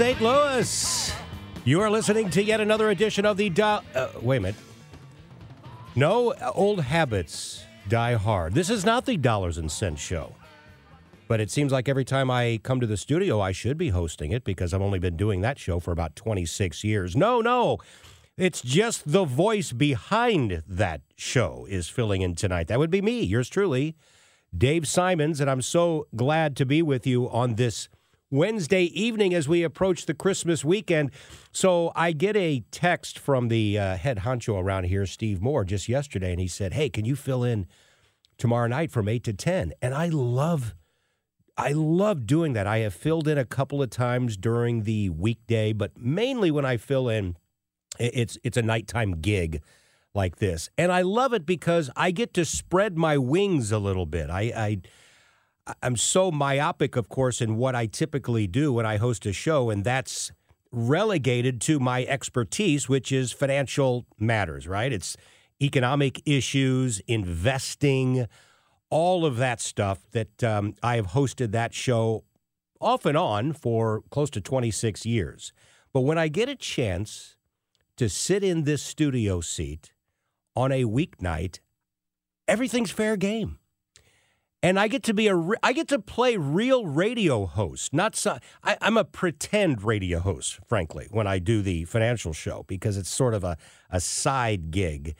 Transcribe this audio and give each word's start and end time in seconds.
St. 0.00 0.22
Louis. 0.22 1.12
You 1.66 1.82
are 1.82 1.90
listening 1.90 2.30
to 2.30 2.42
yet 2.42 2.58
another 2.58 2.88
edition 2.88 3.26
of 3.26 3.36
the. 3.36 3.52
Uh, 3.60 4.08
wait 4.22 4.38
a 4.38 4.40
minute. 4.40 4.60
No, 5.94 6.32
old 6.54 6.80
habits 6.80 7.64
die 7.86 8.14
hard. 8.14 8.54
This 8.54 8.70
is 8.70 8.86
not 8.86 9.04
the 9.04 9.18
dollars 9.18 9.58
and 9.58 9.70
cents 9.70 10.00
show. 10.00 10.34
But 11.28 11.38
it 11.38 11.50
seems 11.50 11.70
like 11.70 11.86
every 11.86 12.06
time 12.06 12.30
I 12.30 12.60
come 12.62 12.80
to 12.80 12.86
the 12.86 12.96
studio, 12.96 13.42
I 13.42 13.52
should 13.52 13.76
be 13.76 13.90
hosting 13.90 14.32
it 14.32 14.42
because 14.42 14.72
I've 14.72 14.80
only 14.80 14.98
been 14.98 15.18
doing 15.18 15.42
that 15.42 15.58
show 15.58 15.80
for 15.80 15.92
about 15.92 16.16
26 16.16 16.82
years. 16.82 17.14
No, 17.14 17.42
no. 17.42 17.76
It's 18.38 18.62
just 18.62 19.12
the 19.12 19.26
voice 19.26 19.70
behind 19.70 20.62
that 20.66 21.02
show 21.14 21.66
is 21.68 21.90
filling 21.90 22.22
in 22.22 22.36
tonight. 22.36 22.68
That 22.68 22.78
would 22.78 22.90
be 22.90 23.02
me, 23.02 23.20
yours 23.20 23.50
truly, 23.50 23.96
Dave 24.56 24.88
Simons. 24.88 25.42
And 25.42 25.50
I'm 25.50 25.60
so 25.60 26.06
glad 26.16 26.56
to 26.56 26.64
be 26.64 26.80
with 26.80 27.06
you 27.06 27.28
on 27.28 27.56
this 27.56 27.90
Wednesday 28.30 28.84
evening 28.84 29.34
as 29.34 29.48
we 29.48 29.64
approach 29.64 30.06
the 30.06 30.14
Christmas 30.14 30.64
weekend. 30.64 31.10
So 31.52 31.90
I 31.96 32.12
get 32.12 32.36
a 32.36 32.62
text 32.70 33.18
from 33.18 33.48
the 33.48 33.78
uh, 33.78 33.96
head 33.96 34.18
honcho 34.18 34.60
around 34.60 34.84
here, 34.84 35.04
Steve 35.04 35.42
Moore, 35.42 35.64
just 35.64 35.88
yesterday, 35.88 36.30
and 36.30 36.40
he 36.40 36.46
said, 36.46 36.74
Hey, 36.74 36.88
can 36.88 37.04
you 37.04 37.16
fill 37.16 37.42
in 37.42 37.66
tomorrow 38.38 38.68
night 38.68 38.92
from 38.92 39.08
8 39.08 39.24
to 39.24 39.32
10? 39.32 39.72
And 39.82 39.94
I 39.94 40.06
love. 40.06 40.74
I 41.56 41.72
love 41.72 42.26
doing 42.26 42.54
that. 42.54 42.66
I 42.66 42.78
have 42.78 42.94
filled 42.94 43.28
in 43.28 43.36
a 43.36 43.44
couple 43.44 43.82
of 43.82 43.90
times 43.90 44.38
during 44.38 44.84
the 44.84 45.10
weekday, 45.10 45.74
but 45.74 45.98
mainly 45.98 46.50
when 46.50 46.64
I 46.64 46.78
fill 46.78 47.08
in, 47.08 47.36
it's 47.98 48.38
it's 48.42 48.56
a 48.56 48.62
nighttime 48.62 49.20
gig 49.20 49.60
like 50.14 50.36
this, 50.36 50.70
and 50.78 50.90
I 50.90 51.02
love 51.02 51.34
it 51.34 51.44
because 51.44 51.90
I 51.96 52.12
get 52.12 52.32
to 52.34 52.46
spread 52.46 52.96
my 52.96 53.18
wings 53.18 53.72
a 53.72 53.78
little 53.78 54.06
bit. 54.06 54.30
I, 54.30 54.40
I 54.56 54.78
I'm 55.82 55.96
so 55.96 56.30
myopic, 56.30 56.96
of 56.96 57.08
course, 57.08 57.40
in 57.40 57.56
what 57.56 57.74
I 57.74 57.86
typically 57.86 58.46
do 58.46 58.72
when 58.72 58.86
I 58.86 58.96
host 58.96 59.26
a 59.26 59.32
show, 59.32 59.70
and 59.70 59.84
that's 59.84 60.32
relegated 60.72 61.60
to 61.62 61.78
my 61.78 62.04
expertise, 62.04 62.88
which 62.88 63.12
is 63.12 63.32
financial 63.32 64.06
matters, 64.18 64.66
right? 64.66 64.92
It's 64.92 65.16
economic 65.60 66.22
issues, 66.26 67.00
investing, 67.06 68.26
all 68.88 69.24
of 69.24 69.36
that 69.36 69.60
stuff 69.60 70.00
that 70.12 70.42
um, 70.42 70.74
I 70.82 70.96
have 70.96 71.08
hosted 71.08 71.52
that 71.52 71.74
show 71.74 72.24
off 72.80 73.04
and 73.06 73.16
on 73.16 73.52
for 73.52 74.02
close 74.10 74.30
to 74.30 74.40
26 74.40 75.06
years. 75.06 75.52
But 75.92 76.00
when 76.00 76.18
I 76.18 76.28
get 76.28 76.48
a 76.48 76.56
chance 76.56 77.36
to 77.96 78.08
sit 78.08 78.42
in 78.42 78.64
this 78.64 78.82
studio 78.82 79.40
seat 79.40 79.92
on 80.56 80.72
a 80.72 80.84
weeknight, 80.84 81.60
everything's 82.48 82.90
fair 82.90 83.16
game 83.16 83.59
and 84.62 84.78
I 84.78 84.88
get 84.88 85.02
to 85.04 85.14
be 85.14 85.28
a 85.28 85.36
I 85.62 85.72
get 85.72 85.88
to 85.88 85.98
play 85.98 86.36
real 86.36 86.86
radio 86.86 87.46
host, 87.46 87.92
not 87.92 88.14
so, 88.14 88.38
I, 88.62 88.76
am 88.80 88.96
a 88.96 89.04
pretend 89.04 89.82
radio 89.82 90.20
host, 90.20 90.60
frankly, 90.66 91.08
when 91.10 91.26
I 91.26 91.38
do 91.38 91.62
the 91.62 91.84
financial 91.86 92.32
show 92.32 92.64
because 92.66 92.96
it's 92.96 93.10
sort 93.10 93.34
of 93.34 93.44
a 93.44 93.56
a 93.90 94.00
side 94.00 94.70
gig. 94.70 95.14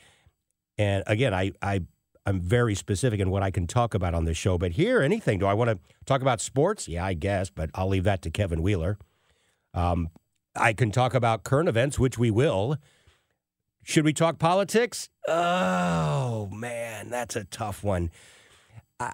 And 0.77 1.03
again, 1.07 1.33
I 1.33 1.53
I 1.63 1.83
I'm 2.27 2.41
very 2.41 2.75
specific 2.75 3.19
in 3.21 3.31
what 3.31 3.43
I 3.43 3.51
can 3.51 3.67
talk 3.67 3.95
about 3.95 4.15
on 4.15 4.25
this 4.25 4.37
show. 4.37 4.59
But 4.59 4.73
here, 4.73 5.01
anything. 5.01 5.39
Do 5.39 5.47
I 5.47 5.55
want 5.55 5.71
to 5.71 5.79
talk 6.05 6.21
about 6.21 6.41
sports? 6.41 6.87
Yeah, 6.87 7.05
I 7.05 7.15
guess, 7.15 7.51
but 7.51 7.71
I'll 7.75 7.89
leave 7.89 8.05
that 8.05 8.23
to 8.23 8.31
Kevin 8.31 8.63
Wheeler. 8.63 8.99
Um, 9.73 10.11
I 10.55 10.73
can 10.73 10.91
talk 10.91 11.15
about 11.15 11.45
current 11.45 11.69
events, 11.69 11.99
which 11.99 12.19
we 12.19 12.31
will. 12.31 12.77
Should 13.83 14.05
we 14.05 14.13
talk 14.13 14.39
politics? 14.39 15.09
Oh 15.27 16.49
man, 16.53 17.09
that's 17.09 17.37
a 17.37 17.45
tough 17.45 17.83
one. 17.83 18.11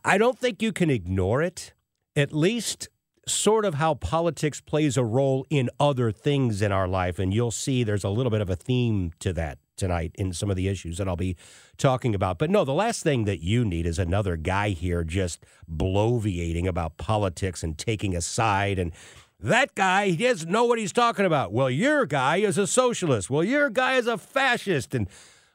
I 0.04 0.18
don't 0.18 0.38
think 0.38 0.62
you 0.62 0.72
can 0.72 0.90
ignore 0.90 1.42
it, 1.42 1.72
at 2.16 2.32
least 2.32 2.88
sort 3.28 3.64
of 3.64 3.74
how 3.74 3.94
politics 3.94 4.60
plays 4.60 4.96
a 4.96 5.04
role 5.04 5.46
in 5.50 5.68
other 5.80 6.12
things 6.12 6.62
in 6.62 6.72
our 6.72 6.88
life. 6.88 7.18
And 7.18 7.32
you'll 7.34 7.50
see 7.50 7.84
there's 7.84 8.04
a 8.04 8.08
little 8.08 8.30
bit 8.30 8.40
of 8.40 8.50
a 8.50 8.56
theme 8.56 9.12
to 9.20 9.32
that 9.34 9.58
tonight 9.76 10.12
in 10.14 10.32
some 10.32 10.48
of 10.48 10.56
the 10.56 10.68
issues 10.68 10.98
that 10.98 11.08
I'll 11.08 11.16
be 11.16 11.36
talking 11.76 12.14
about. 12.14 12.38
But 12.38 12.50
no, 12.50 12.64
the 12.64 12.72
last 12.72 13.02
thing 13.02 13.24
that 13.24 13.42
you 13.42 13.64
need 13.64 13.86
is 13.86 13.98
another 13.98 14.36
guy 14.36 14.70
here 14.70 15.04
just 15.04 15.44
bloviating 15.70 16.66
about 16.66 16.96
politics 16.96 17.62
and 17.62 17.76
taking 17.76 18.16
a 18.16 18.20
side. 18.20 18.78
And 18.78 18.92
that 19.38 19.74
guy, 19.74 20.10
he 20.10 20.16
doesn't 20.16 20.50
know 20.50 20.64
what 20.64 20.78
he's 20.78 20.92
talking 20.92 21.26
about. 21.26 21.52
Well, 21.52 21.70
your 21.70 22.06
guy 22.06 22.38
is 22.38 22.58
a 22.58 22.66
socialist. 22.66 23.28
Well, 23.28 23.44
your 23.44 23.70
guy 23.70 23.96
is 23.96 24.06
a 24.06 24.16
fascist. 24.16 24.94
And 24.94 25.08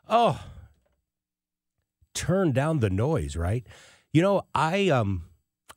oh, 0.08 0.42
turn 2.13 2.52
down 2.52 2.80
the 2.80 2.90
noise, 2.90 3.36
right? 3.36 3.66
You 4.14 4.22
know, 4.22 4.42
I 4.54 4.90
um 4.90 5.24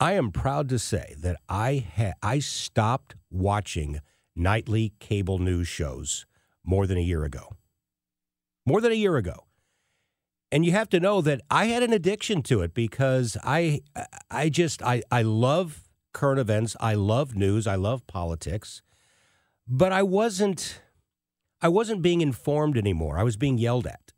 I 0.00 0.14
am 0.14 0.32
proud 0.32 0.68
to 0.70 0.78
say 0.78 1.14
that 1.18 1.36
I 1.48 1.86
ha- 1.96 2.14
I 2.22 2.40
stopped 2.40 3.14
watching 3.30 4.00
nightly 4.34 4.92
cable 4.98 5.38
news 5.38 5.68
shows 5.68 6.26
more 6.64 6.86
than 6.86 6.98
a 6.98 7.02
year 7.02 7.24
ago. 7.24 7.52
More 8.66 8.80
than 8.80 8.90
a 8.90 8.96
year 8.96 9.16
ago. 9.16 9.46
And 10.50 10.64
you 10.64 10.72
have 10.72 10.88
to 10.90 11.00
know 11.00 11.20
that 11.20 11.42
I 11.50 11.66
had 11.66 11.82
an 11.82 11.92
addiction 11.92 12.42
to 12.44 12.62
it 12.62 12.74
because 12.74 13.36
I 13.44 13.82
I 14.30 14.48
just 14.48 14.82
I 14.82 15.02
I 15.12 15.22
love 15.22 15.88
current 16.12 16.40
events, 16.40 16.76
I 16.80 16.94
love 16.94 17.36
news, 17.36 17.66
I 17.68 17.76
love 17.76 18.06
politics, 18.08 18.82
but 19.68 19.92
I 19.92 20.02
wasn't 20.02 20.80
I 21.60 21.68
wasn't 21.68 22.02
being 22.02 22.20
informed 22.20 22.76
anymore. 22.76 23.16
I 23.16 23.22
was 23.22 23.36
being 23.36 23.58
yelled 23.58 23.86
at 23.86 24.13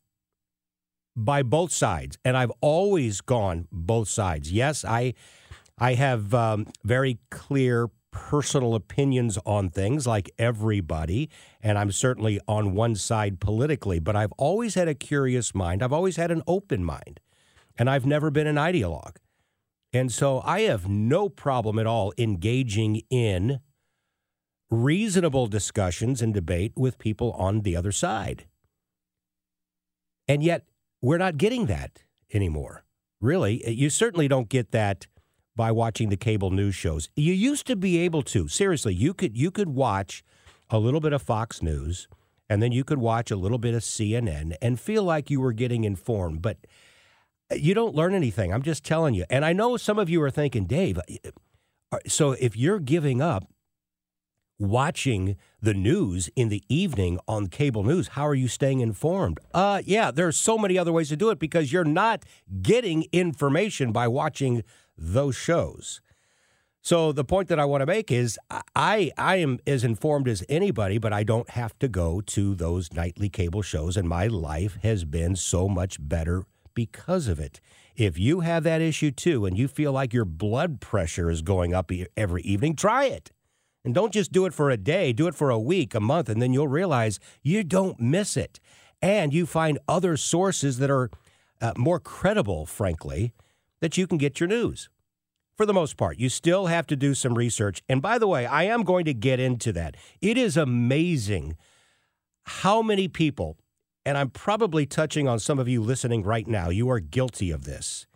by 1.17 1.43
both 1.43 1.73
sides, 1.73 2.19
and 2.25 2.37
I've 2.37 2.53
always 2.61 3.21
gone 3.21 3.67
both 3.73 4.09
sides. 4.09 4.53
Yes, 4.53 4.85
I 4.85 5.15
I 5.79 5.95
have 5.95 6.33
um, 6.35 6.67
very 6.85 7.19
clear 7.31 7.91
personal 8.11 8.75
opinions 8.75 9.39
on 9.45 9.69
things 9.69 10.07
like 10.07 10.31
everybody, 10.39 11.29
and 11.63 11.79
I'm 11.79 11.93
certainly 11.93 12.41
on 12.47 12.75
one 12.75 12.95
side 12.95 13.41
politically, 13.41 13.99
but 13.99 14.17
I've 14.17 14.33
always 14.39 14.75
had 14.75 14.89
a 14.89 14.95
curious 14.95 15.55
mind. 15.55 15.83
I've 15.83 15.93
always 15.93 16.17
had 16.17 16.31
an 16.31 16.43
open 16.47 16.85
mind, 16.85 17.21
and 17.79 17.91
I've 17.91 18.07
never 18.07 18.31
been 18.31 18.47
an 18.47 18.57
ideologue. 18.57 19.17
And 19.93 20.13
so 20.13 20.43
I 20.45 20.61
have 20.63 20.89
no 20.89 21.29
problem 21.29 21.79
at 21.79 21.87
all 21.87 22.13
engaging 22.19 23.03
in 23.09 23.61
reasonable 24.71 25.47
discussions 25.47 26.21
and 26.21 26.35
debate 26.35 26.73
with 26.77 26.99
people 26.99 27.33
on 27.33 27.61
the 27.61 27.77
other 27.77 27.93
side. 27.93 28.47
And 30.29 30.43
yet, 30.43 30.65
we're 31.07 31.19
not 31.19 31.37
getting 31.37 31.67
that 31.67 32.03
anymore. 32.35 32.85
Really, 33.21 33.65
uh, 33.65 33.71
you 33.71 33.91
certainly 33.91 34.27
don't 34.27 34.49
get 34.49 34.73
that 34.73 35.07
by 35.55 35.71
watching 35.71 36.09
the 36.09 36.17
cable 36.17 36.51
news 36.51 36.75
shows. 36.75 37.09
You 37.15 37.33
used 37.33 37.65
to 37.69 37.77
be 37.77 37.99
able 37.99 38.23
to. 38.23 38.49
Seriously, 38.49 38.93
you 38.93 39.15
could 39.15 39.37
you 39.39 39.53
could 39.53 39.69
watch 39.69 40.25
a 40.69 40.81
little 40.81 40.99
bit 40.99 41.13
of 41.13 41.23
Fox 41.23 41.63
News 41.63 42.09
and 42.51 42.61
then 42.61 42.73
you 42.73 42.83
could 42.83 42.99
watch 42.99 43.31
a 43.31 43.37
little 43.37 43.59
bit 43.59 43.73
of 43.73 43.83
CNN 43.83 44.57
and 44.61 44.81
feel 44.81 45.05
like 45.05 45.31
you 45.31 45.41
were 45.41 45.53
getting 45.53 45.85
informed, 45.85 46.43
but 46.43 46.59
uh, 47.53 47.55
you 47.55 47.73
don't 47.73 47.95
learn 47.95 48.13
anything. 48.13 48.53
I'm 48.53 48.63
just 48.63 48.85
telling 48.85 49.15
you. 49.15 49.25
And 49.31 49.45
I 49.45 49.53
know 49.53 49.77
some 49.77 50.01
of 50.01 50.11
you 50.11 50.21
are 50.23 50.31
thinking, 50.31 50.67
"Dave, 50.67 50.99
uh, 50.99 51.31
uh 51.93 51.99
so 52.09 52.33
if 52.33 52.57
you're 52.57 52.81
giving 52.81 53.23
up 53.23 53.45
watching 54.59 55.37
the 55.61 55.75
news 55.75 56.29
in 56.37 56.49
the 56.49 56.63
evening 56.69 57.19
on 57.29 57.49
cable 57.49 57.83
news, 57.83 58.09
how 58.09 58.27
are 58.27 58.35
you 58.35 58.49
staying 58.49 58.81
informed? 58.81 59.39
Uh, 59.53 59.83
yeah, 59.85 60.11
there 60.11 60.27
are 60.27 60.33
so 60.33 60.57
many 60.57 60.79
other 60.79 60.93
ways 60.93 61.09
to 61.11 61.17
do 61.17 61.31
it 61.31 61.39
because 61.39 61.73
you're 61.73 61.85
not 61.85 62.25
getting 62.63 63.07
information 63.13 63.93
by 63.93 64.09
watching 64.09 64.63
those 64.97 65.37
shows. 65.37 66.01
So 66.81 67.11
the 67.11 67.25
point 67.25 67.49
that 67.49 67.59
I 67.59 67.65
want 67.65 67.83
to 67.83 67.87
make 67.87 68.13
is 68.13 68.39
I 68.77 69.11
I 69.19 69.37
am 69.37 69.59
as 69.67 69.83
informed 69.83 70.29
as 70.29 70.45
anybody, 70.49 70.99
but 70.99 71.13
I 71.13 71.25
don't 71.25 71.51
have 71.51 71.77
to 71.81 71.89
go 71.89 72.21
to 72.21 72.55
those 72.55 72.93
nightly 72.93 73.29
cable 73.29 73.63
shows 73.63 73.97
and 73.97 74.09
my 74.09 74.29
life 74.29 74.79
has 74.85 75.05
been 75.05 75.35
so 75.35 75.69
much 75.69 75.97
better 76.01 76.45
because 76.75 77.27
of 77.27 77.41
it. 77.41 77.61
If 77.97 78.21
you 78.21 78.41
have 78.41 78.63
that 78.63 78.81
issue 78.81 79.11
too 79.11 79.47
and 79.47 79.59
you 79.59 79.67
feel 79.67 79.91
like 79.91 80.13
your 80.13 80.25
blood 80.25 80.81
pressure 80.81 81.29
is 81.29 81.43
going 81.43 81.75
up 81.75 81.91
every 82.17 82.43
evening, 82.43 82.77
try 82.77 83.07
it. 83.07 83.33
And 83.87 83.95
don't 83.95 84.13
just 84.13 84.33
do 84.33 84.47
it 84.47 84.53
for 84.53 84.69
a 84.69 84.77
day, 84.77 85.13
do 85.13 85.29
it 85.29 85.37
for 85.37 85.49
a 85.49 85.61
week, 85.61 85.95
a 85.95 86.01
month, 86.01 86.29
and 86.29 86.43
then 86.43 86.53
you'll 86.53 86.67
realize 86.67 87.21
you 87.45 87.63
don't 87.63 88.01
miss 88.01 88.37
it. 88.37 88.59
And 89.01 89.33
you 89.33 89.47
find 89.47 89.79
other 89.87 90.17
sources 90.17 90.79
that 90.79 90.91
are 90.91 91.09
uh, 91.61 91.73
more 91.77 92.01
credible, 92.01 92.67
frankly, 92.67 93.33
that 93.81 93.97
you 93.97 94.09
can 94.09 94.19
get 94.19 94.41
your 94.41 94.49
news. 94.49 94.89
For 95.57 95.65
the 95.67 95.73
most 95.73 95.97
part, 95.97 96.19
you 96.19 96.29
still 96.29 96.67
have 96.67 96.89
to 96.89 96.97
do 96.97 97.15
some 97.15 97.39
research. 97.39 97.81
And 97.89 98.03
by 98.03 98.19
the 98.19 98.27
way, 98.27 98.45
I 98.45 98.65
am 98.65 98.83
going 98.83 99.05
to 99.05 99.15
get 99.15 99.39
into 99.39 99.73
that. 99.75 99.97
It 100.21 100.37
is 100.37 100.57
amazing 100.57 101.57
how 102.43 102.83
many 102.83 103.07
people, 103.07 103.57
and 104.05 104.19
I'm 104.19 104.31
probably 104.31 104.85
touching 104.85 105.29
on 105.29 105.39
some 105.39 105.61
of 105.61 105.69
you 105.69 105.81
listening 105.81 106.25
right 106.25 106.49
now, 106.49 106.71
you 106.71 106.91
are 106.91 106.99
guilty 106.99 107.53
of 107.53 107.67
this 107.67 108.09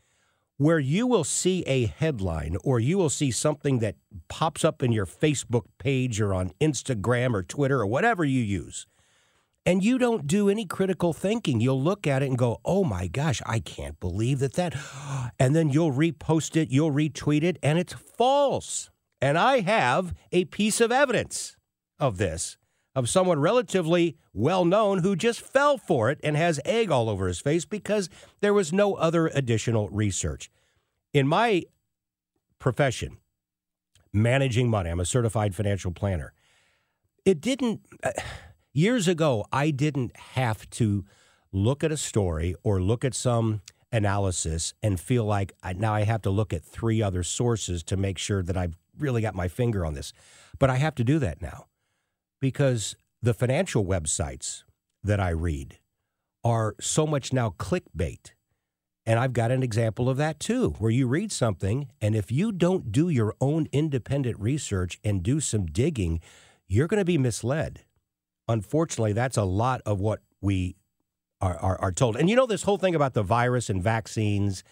where 0.61 0.79
you 0.79 1.07
will 1.07 1.25
see 1.25 1.63
a 1.63 1.87
headline 1.87 2.55
or 2.63 2.79
you 2.79 2.99
will 2.99 3.09
see 3.09 3.31
something 3.31 3.79
that 3.79 3.97
pops 4.29 4.63
up 4.63 4.83
in 4.83 4.93
your 4.93 5.07
Facebook 5.07 5.65
page 5.79 6.21
or 6.21 6.35
on 6.35 6.51
Instagram 6.61 7.33
or 7.33 7.43
Twitter 7.43 7.81
or 7.81 7.87
whatever 7.87 8.27
you 8.27 8.43
use. 8.43 8.87
And 9.65 9.83
you 9.83 9.97
don't 9.97 10.27
do 10.27 10.51
any 10.51 10.67
critical 10.67 11.15
thinking. 11.15 11.63
You'll 11.63 11.83
look 11.83 12.07
at 12.07 12.23
it 12.23 12.27
and 12.27 12.37
go, 12.37 12.61
oh 12.63 12.85
my 12.85 13.07
gosh, 13.07 13.41
I 13.47 13.61
can't 13.61 13.99
believe 14.01 14.41
that 14.41 14.53
that. 14.53 14.75
And 15.39 15.57
then 15.57 15.71
you'll 15.71 15.93
repost 15.93 16.61
it, 16.61 16.71
you'll 16.71 16.93
retweet 16.93 17.43
it, 17.43 17.59
and 17.63 17.79
it's 17.79 17.95
false. 17.95 18.91
And 19.23 19.39
I 19.39 19.61
have 19.61 20.13
a 20.31 20.45
piece 20.45 20.83
of 20.83 20.93
evidence 20.93 21.57
of 21.99 22.19
this, 22.19 22.59
of 23.01 23.09
someone 23.09 23.41
relatively 23.41 24.17
well 24.35 24.65
known 24.65 24.99
who 24.99 25.17
just 25.17 25.41
fell 25.41 25.79
for 25.79 26.11
it 26.11 26.21
and 26.23 26.37
has 26.37 26.61
egg 26.67 26.91
all 26.91 27.09
over 27.09 27.27
his 27.27 27.41
face 27.41 27.65
because 27.65 28.11
there 28.41 28.55
was 28.55 28.73
no 28.73 28.95
other 28.95 29.29
additional 29.29 29.89
research. 29.89 30.51
In 31.13 31.27
my 31.27 31.65
profession, 32.59 33.17
managing 34.13 34.69
money, 34.69 34.91
I'm 34.91 35.01
a 35.01 35.07
certified 35.07 35.55
financial 35.55 35.93
planner. 35.93 36.35
It 37.25 37.41
didn't, 37.41 37.81
uh, 38.05 38.13
years 38.73 39.09
ago, 39.09 39.47
I 39.51 39.71
didn't 39.71 40.15
have 40.17 40.69
to 40.71 41.07
look 41.53 41.83
at 41.83 41.91
a 41.91 41.97
story 41.97 42.55
or 42.63 42.83
look 42.83 43.03
at 43.03 43.15
some 43.15 43.63
analysis 43.91 44.75
and 44.83 45.01
feel 45.01 45.25
like 45.25 45.55
I, 45.63 45.73
now 45.73 45.95
I 45.95 46.03
have 46.03 46.23
to 46.23 46.31
look 46.31 46.53
at 46.53 46.63
three 46.63 47.03
other 47.03 47.23
sources 47.23 47.83
to 47.85 47.97
make 47.97 48.19
sure 48.19 48.43
that 48.43 48.59
I've 48.59 48.77
really 48.99 49.23
got 49.23 49.35
my 49.35 49.49
finger 49.49 49.87
on 49.87 49.95
this. 49.95 50.13
But 50.59 50.69
I 50.69 50.77
have 50.77 50.95
to 50.97 51.05
do 51.05 51.19
that 51.19 51.41
now 51.41 51.67
because 52.41 52.97
the 53.23 53.35
financial 53.35 53.85
websites 53.85 54.65
that 55.03 55.21
I 55.21 55.31
read 55.31 55.79
are 56.43 56.75
so 56.81 57.07
much 57.07 57.33
now 57.33 57.55
clickbait. 57.59 58.33
And 59.07 59.19
I've 59.19 59.33
got 59.33 59.51
an 59.51 59.63
example 59.63 60.09
of 60.09 60.17
that 60.19 60.41
too, 60.41 60.71
where 60.79 60.91
you 60.91 61.07
read 61.07 61.33
something, 61.33 61.89
and 62.01 62.15
if 62.15 62.31
you 62.31 62.53
don't 62.53 62.93
do 62.93 63.09
your 63.09 63.35
own 63.41 63.67
independent 63.73 64.39
research 64.39 64.99
and 65.03 65.23
do 65.23 65.41
some 65.41 65.67
digging, 65.67 66.21
you're 66.69 66.87
going 66.87 67.01
to 67.01 67.05
be 67.05 67.19
misled. 67.19 67.81
Unfortunately, 68.47 69.13
that's 69.13 69.37
a 69.37 69.45
lot 69.45 69.81
of 69.85 70.01
what 70.01 70.21
we 70.41 70.77
are, 71.41 71.57
are, 71.57 71.81
are 71.81 71.93
told. 71.93 72.17
And 72.17 72.29
you 72.29 72.37
know, 72.37 72.47
this 72.47 72.63
whole 72.63 72.79
thing 72.79 72.95
about 72.95 73.15
the 73.15 73.23
virus 73.23 73.71
and 73.71 73.83
vaccines, 73.83 74.63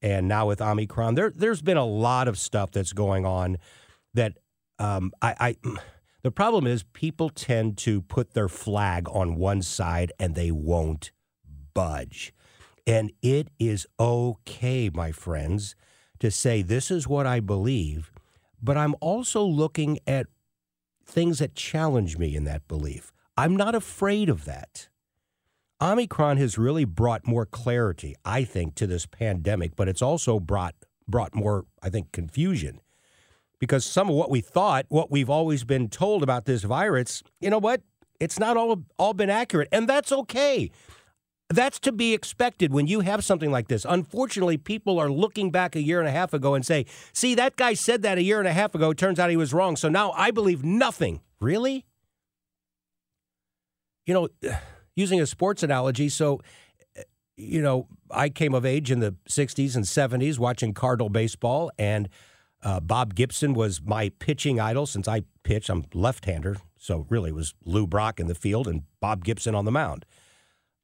and 0.00 0.28
now 0.28 0.46
with 0.46 0.60
Omicron, 0.60 1.14
there, 1.14 1.30
there's 1.30 1.62
been 1.62 1.76
a 1.76 1.84
lot 1.84 2.28
of 2.28 2.38
stuff 2.38 2.70
that's 2.70 2.92
going 2.92 3.26
on 3.26 3.58
that 4.14 4.38
um, 4.78 5.12
I, 5.20 5.34
I 5.38 5.56
the 6.22 6.30
problem 6.30 6.66
is 6.66 6.82
people 6.82 7.28
tend 7.28 7.76
to 7.78 8.00
put 8.02 8.34
their 8.34 8.48
flag 8.48 9.08
on 9.10 9.36
one 9.36 9.62
side 9.62 10.12
and 10.18 10.34
they 10.34 10.50
won't 10.50 11.10
budge. 11.74 12.32
And 12.86 13.12
it 13.22 13.48
is 13.58 13.86
okay, 13.98 14.90
my 14.92 15.12
friends, 15.12 15.74
to 16.20 16.30
say 16.30 16.62
this 16.62 16.90
is 16.90 17.08
what 17.08 17.26
I 17.26 17.40
believe, 17.40 18.12
but 18.62 18.76
I'm 18.76 18.94
also 19.00 19.42
looking 19.42 19.98
at 20.06 20.26
things 21.04 21.40
that 21.40 21.54
challenge 21.54 22.18
me 22.18 22.34
in 22.36 22.44
that 22.44 22.66
belief. 22.68 23.12
I'm 23.36 23.56
not 23.56 23.74
afraid 23.74 24.28
of 24.28 24.44
that. 24.44 24.88
Omicron 25.80 26.36
has 26.36 26.58
really 26.58 26.84
brought 26.84 27.26
more 27.26 27.44
clarity, 27.44 28.14
I 28.24 28.44
think, 28.44 28.76
to 28.76 28.86
this 28.86 29.06
pandemic, 29.06 29.74
but 29.74 29.88
it's 29.88 30.02
also 30.02 30.38
brought 30.38 30.76
brought 31.08 31.34
more, 31.34 31.66
I 31.82 31.90
think, 31.90 32.12
confusion. 32.12 32.80
Because 33.62 33.84
some 33.86 34.10
of 34.10 34.16
what 34.16 34.28
we 34.28 34.40
thought, 34.40 34.86
what 34.88 35.08
we've 35.08 35.30
always 35.30 35.62
been 35.62 35.88
told 35.88 36.24
about 36.24 36.46
this 36.46 36.64
virus, 36.64 37.22
you 37.40 37.48
know 37.48 37.60
what? 37.60 37.80
It's 38.18 38.36
not 38.36 38.56
all 38.56 38.82
all 38.98 39.14
been 39.14 39.30
accurate, 39.30 39.68
and 39.70 39.88
that's 39.88 40.10
okay. 40.10 40.72
That's 41.48 41.78
to 41.78 41.92
be 41.92 42.12
expected 42.12 42.72
when 42.72 42.88
you 42.88 43.00
have 43.00 43.22
something 43.22 43.52
like 43.52 43.68
this. 43.68 43.86
Unfortunately, 43.88 44.56
people 44.56 44.98
are 44.98 45.08
looking 45.08 45.52
back 45.52 45.76
a 45.76 45.80
year 45.80 46.00
and 46.00 46.08
a 46.08 46.10
half 46.10 46.34
ago 46.34 46.54
and 46.54 46.66
say, 46.66 46.86
"See, 47.12 47.36
that 47.36 47.54
guy 47.54 47.74
said 47.74 48.02
that 48.02 48.18
a 48.18 48.22
year 48.24 48.40
and 48.40 48.48
a 48.48 48.52
half 48.52 48.74
ago. 48.74 48.92
Turns 48.92 49.20
out 49.20 49.30
he 49.30 49.36
was 49.36 49.54
wrong. 49.54 49.76
So 49.76 49.88
now 49.88 50.10
I 50.16 50.32
believe 50.32 50.64
nothing." 50.64 51.20
Really? 51.40 51.86
You 54.06 54.14
know, 54.14 54.28
using 54.96 55.20
a 55.20 55.26
sports 55.26 55.62
analogy, 55.62 56.08
so 56.08 56.40
you 57.36 57.62
know, 57.62 57.86
I 58.10 58.28
came 58.28 58.54
of 58.54 58.66
age 58.66 58.90
in 58.90 58.98
the 58.98 59.14
60s 59.28 59.76
and 59.76 59.84
70s 59.84 60.38
watching 60.38 60.74
Cardinal 60.74 61.10
baseball, 61.10 61.70
and 61.78 62.08
uh, 62.62 62.80
Bob 62.80 63.14
Gibson 63.14 63.54
was 63.54 63.80
my 63.82 64.10
pitching 64.18 64.60
idol 64.60 64.86
since 64.86 65.08
I 65.08 65.22
pitch. 65.42 65.68
I'm 65.68 65.84
left 65.94 66.24
hander, 66.24 66.56
so 66.78 67.06
really 67.08 67.30
it 67.30 67.34
was 67.34 67.54
Lou 67.64 67.86
Brock 67.86 68.20
in 68.20 68.28
the 68.28 68.34
field 68.34 68.68
and 68.68 68.82
Bob 69.00 69.24
Gibson 69.24 69.54
on 69.54 69.64
the 69.64 69.72
mound. 69.72 70.04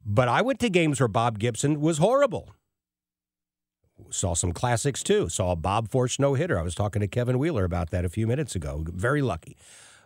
But 0.05 0.29
I 0.29 0.43
went 0.43 0.61
to 0.61 0.71
games 0.71 1.01
where 1.01 1.09
Bob 1.09 1.39
Gibson 1.39 1.81
was 1.81 1.99
horrible. 1.99 2.51
Saw 4.11 4.35
some 4.35 4.53
classics 4.53 5.03
too. 5.03 5.29
Saw 5.29 5.53
a 5.53 5.57
Bob 5.57 5.89
Forsch 5.89 6.19
no 6.19 6.35
hitter. 6.35 6.59
I 6.59 6.63
was 6.63 6.75
talking 6.75 7.01
to 7.01 7.09
Kevin 7.09 7.39
Wheeler 7.39 7.65
about 7.65 7.91
that 7.91 8.05
a 8.05 8.09
few 8.09 8.27
minutes 8.27 8.55
ago. 8.55 8.85
Very 8.89 9.23
lucky. 9.23 9.57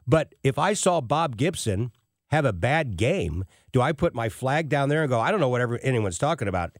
But 0.06 0.34
if 0.42 0.58
I 0.58 0.72
saw 0.72 1.00
Bob 1.00 1.36
Gibson 1.36 1.92
have 2.30 2.44
a 2.44 2.52
bad 2.52 2.96
game, 2.96 3.44
do 3.70 3.80
I 3.80 3.92
put 3.92 4.14
my 4.14 4.28
flag 4.28 4.68
down 4.68 4.88
there 4.88 5.02
and 5.02 5.10
go, 5.10 5.20
I 5.20 5.30
don't 5.30 5.40
know 5.40 5.50
whatever 5.50 5.78
anyone's 5.82 6.18
talking 6.18 6.48
about? 6.48 6.72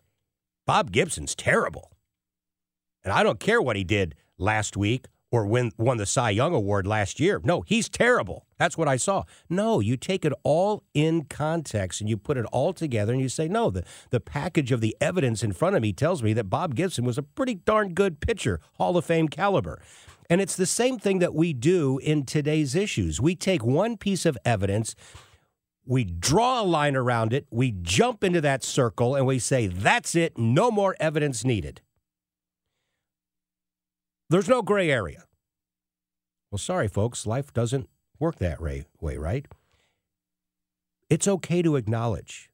Bob 0.67 0.91
Gibson's 0.91 1.35
terrible. 1.35 1.93
And 3.05 3.13
I 3.13 3.23
don't 3.23 3.41
care 3.41 3.61
what 3.61 3.77
he 3.77 3.85
did 3.85 4.15
last 4.39 4.77
week 4.77 5.07
or 5.31 5.47
win, 5.47 5.73
won 5.79 5.97
the 5.97 6.07
Cy 6.07 6.31
Young 6.31 6.55
Award 6.55 6.87
last 6.87 7.19
year. 7.19 7.41
No, 7.43 7.63
he's 7.63 7.89
terrible. 7.89 8.47
That's 8.59 8.77
what 8.77 8.87
I 8.87 8.97
saw. 8.97 9.25
No, 9.49 9.81
you 9.81 9.97
take 9.97 10.25
it 10.25 10.33
all 10.45 10.85
in 10.93 11.25
context 11.25 12.01
and 12.01 12.09
you 12.09 12.19
put 12.19 12.37
it 12.37 12.45
all 12.53 12.73
together 12.73 13.13
and 13.13 13.23
you 13.23 13.31
say, 13.31 13.49
no, 13.49 13.71
the, 13.71 13.85
the 14.11 14.21
package 14.21 14.71
of 14.71 14.83
the 14.83 14.95
evidence 15.01 15.43
in 15.43 15.53
front 15.53 15.75
of 15.75 15.83
me 15.83 15.93
tells 15.93 16.23
me 16.23 16.35
that 16.35 16.45
Bob 16.45 16.75
Gibson 16.75 17.05
was 17.05 17.17
a 17.17 17.23
pretty 17.23 17.55
darn 17.55 17.95
good 17.95 18.21
pitcher, 18.21 18.61
Hall 18.75 18.97
of 18.97 19.07
Fame 19.07 19.29
caliber. 19.29 19.81
And 20.29 20.41
it's 20.41 20.57
the 20.57 20.67
same 20.67 20.99
thing 20.99 21.19
that 21.21 21.35
we 21.35 21.53
do 21.53 21.99
in 21.99 22.25
today's 22.25 22.75
issues. 22.75 23.21
We 23.21 23.35
take 23.35 23.65
one 23.65 23.97
piece 23.97 24.27
of 24.27 24.39
evidence 24.45 24.95
we 25.85 26.05
draw 26.05 26.63
a 26.63 26.65
line 26.65 26.95
around 26.95 27.33
it, 27.33 27.47
we 27.51 27.73
jump 27.73 28.23
into 28.23 28.41
that 28.41 28.63
circle, 28.63 29.17
and 29.17 29.27
we 29.27 29.39
say, 29.39 29.67
that's 29.67 30.15
it, 30.15 30.39
no 30.39 30.71
more 30.71 30.95
evidence 31.01 31.45
needed. 31.45 31.81
There's 34.33 34.49
no 34.49 34.63
gray 34.63 34.91
area. 34.91 35.25
Well, 36.51 36.59
sorry, 36.59 36.89
folks, 36.89 37.27
life 37.27 37.53
doesn't 37.53 37.91
work 38.19 38.37
that 38.37 38.63
way, 38.63 38.87
right? 38.99 39.47
It's 41.11 41.29
okay 41.29 41.61
to 41.61 41.77
acknowledge 41.77 42.51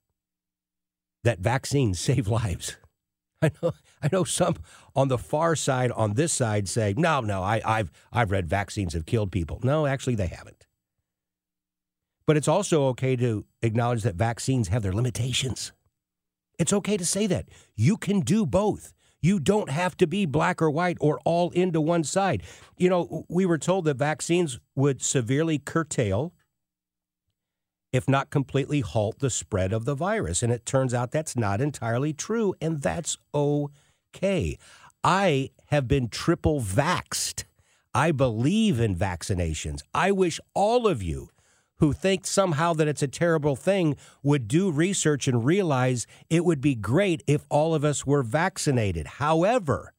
that 1.22 1.38
vaccines 1.38 2.00
save 2.08 2.26
lives. 2.26 2.76
I 3.40 3.52
know, 3.62 3.72
I 4.02 4.08
know 4.10 4.24
some 4.24 4.56
on 4.96 5.06
the 5.06 5.18
far 5.18 5.54
side, 5.54 5.92
on 5.92 6.14
this 6.14 6.32
side, 6.32 6.68
say, 6.68 6.94
no, 6.96 7.20
no, 7.20 7.44
I, 7.44 7.62
I've, 7.64 7.92
I've 8.12 8.32
read 8.32 8.48
vaccines 8.48 8.94
have 8.94 9.06
killed 9.06 9.30
people. 9.30 9.60
No, 9.62 9.86
actually, 9.86 10.16
they 10.16 10.26
haven't. 10.26 10.66
But 12.26 12.36
it's 12.36 12.48
also 12.48 12.86
okay 12.86 13.14
to 13.14 13.44
acknowledge 13.62 14.02
that 14.02 14.16
vaccines 14.16 14.66
have 14.66 14.82
their 14.82 14.92
limitations. 14.92 15.70
It's 16.58 16.72
okay 16.72 16.96
to 16.96 17.04
say 17.04 17.28
that. 17.28 17.48
You 17.76 17.96
can 17.96 18.18
do 18.18 18.46
both. 18.46 18.92
You 19.20 19.40
don't 19.40 19.70
have 19.70 19.96
to 19.98 20.06
be 20.06 20.26
black 20.26 20.62
or 20.62 20.70
white 20.70 20.96
or 21.00 21.18
all 21.24 21.50
into 21.50 21.80
one 21.80 22.04
side. 22.04 22.42
You 22.76 22.88
know, 22.88 23.24
we 23.28 23.44
were 23.46 23.58
told 23.58 23.84
that 23.86 23.96
vaccines 23.96 24.60
would 24.76 25.02
severely 25.02 25.58
curtail, 25.58 26.32
if 27.92 28.08
not 28.08 28.30
completely 28.30 28.80
halt, 28.80 29.18
the 29.18 29.30
spread 29.30 29.72
of 29.72 29.84
the 29.84 29.94
virus. 29.94 30.42
And 30.42 30.52
it 30.52 30.64
turns 30.64 30.94
out 30.94 31.10
that's 31.10 31.36
not 31.36 31.60
entirely 31.60 32.12
true, 32.12 32.54
and 32.60 32.80
that's 32.80 33.16
okay. 33.34 34.58
I 35.02 35.50
have 35.66 35.88
been 35.88 36.08
triple 36.08 36.60
vaxed. 36.60 37.44
I 37.94 38.12
believe 38.12 38.78
in 38.78 38.94
vaccinations. 38.94 39.80
I 39.94 40.12
wish 40.12 40.38
all 40.54 40.86
of 40.86 41.02
you 41.02 41.30
who 41.78 41.92
think 41.92 42.26
somehow 42.26 42.72
that 42.74 42.88
it's 42.88 43.02
a 43.02 43.08
terrible 43.08 43.56
thing 43.56 43.96
would 44.22 44.48
do 44.48 44.70
research 44.70 45.28
and 45.28 45.44
realize 45.44 46.06
it 46.28 46.44
would 46.44 46.60
be 46.60 46.74
great 46.74 47.22
if 47.26 47.44
all 47.48 47.74
of 47.74 47.84
us 47.84 48.06
were 48.06 48.22
vaccinated. 48.22 49.06
However, 49.06 49.92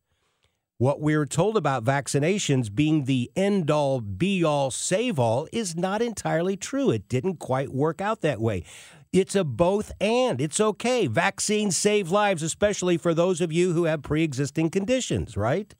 what 0.77 1.01
we're 1.01 1.25
told 1.25 1.57
about 1.57 1.83
vaccinations 1.83 2.73
being 2.73 3.03
the 3.03 3.29
end 3.35 3.69
all, 3.69 3.99
be 3.99 4.43
all, 4.43 4.71
save 4.71 5.19
all 5.19 5.47
is 5.51 5.75
not 5.75 6.01
entirely 6.01 6.55
true. 6.55 6.89
It 6.89 7.09
didn't 7.09 7.37
quite 7.37 7.73
work 7.73 7.99
out 7.99 8.21
that 8.21 8.39
way. 8.39 8.63
It's 9.11 9.35
a 9.35 9.43
both 9.43 9.91
and. 9.99 10.39
It's 10.39 10.59
okay. 10.59 11.07
Vaccines 11.07 11.75
save 11.75 12.11
lives, 12.11 12.43
especially 12.43 12.95
for 12.97 13.13
those 13.13 13.41
of 13.41 13.51
you 13.51 13.73
who 13.73 13.85
have 13.85 14.03
pre 14.03 14.23
existing 14.23 14.69
conditions, 14.69 15.35
right? 15.35 15.75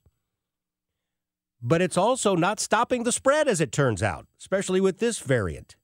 But 1.61 1.81
it's 1.81 1.97
also 1.97 2.35
not 2.35 2.59
stopping 2.59 3.03
the 3.03 3.11
spread, 3.11 3.47
as 3.47 3.61
it 3.61 3.71
turns 3.71 4.01
out, 4.01 4.25
especially 4.39 4.81
with 4.81 4.99
this 4.99 5.19
variant. 5.19 5.75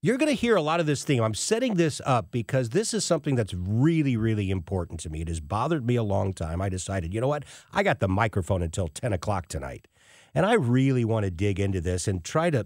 You're 0.00 0.16
going 0.16 0.28
to 0.28 0.40
hear 0.40 0.54
a 0.54 0.62
lot 0.62 0.78
of 0.78 0.86
this 0.86 1.02
theme. 1.02 1.24
I'm 1.24 1.34
setting 1.34 1.74
this 1.74 2.00
up 2.06 2.30
because 2.30 2.68
this 2.68 2.94
is 2.94 3.04
something 3.04 3.34
that's 3.34 3.52
really, 3.52 4.16
really 4.16 4.48
important 4.48 5.00
to 5.00 5.10
me. 5.10 5.22
It 5.22 5.28
has 5.28 5.40
bothered 5.40 5.84
me 5.84 5.96
a 5.96 6.04
long 6.04 6.32
time. 6.32 6.62
I 6.62 6.68
decided, 6.68 7.12
you 7.12 7.20
know 7.20 7.26
what? 7.26 7.44
I 7.72 7.82
got 7.82 7.98
the 7.98 8.06
microphone 8.06 8.62
until 8.62 8.86
10 8.86 9.12
o'clock 9.12 9.48
tonight. 9.48 9.88
And 10.36 10.46
I 10.46 10.52
really 10.52 11.04
want 11.04 11.24
to 11.24 11.32
dig 11.32 11.58
into 11.58 11.80
this 11.80 12.06
and 12.06 12.22
try 12.22 12.48
to 12.50 12.64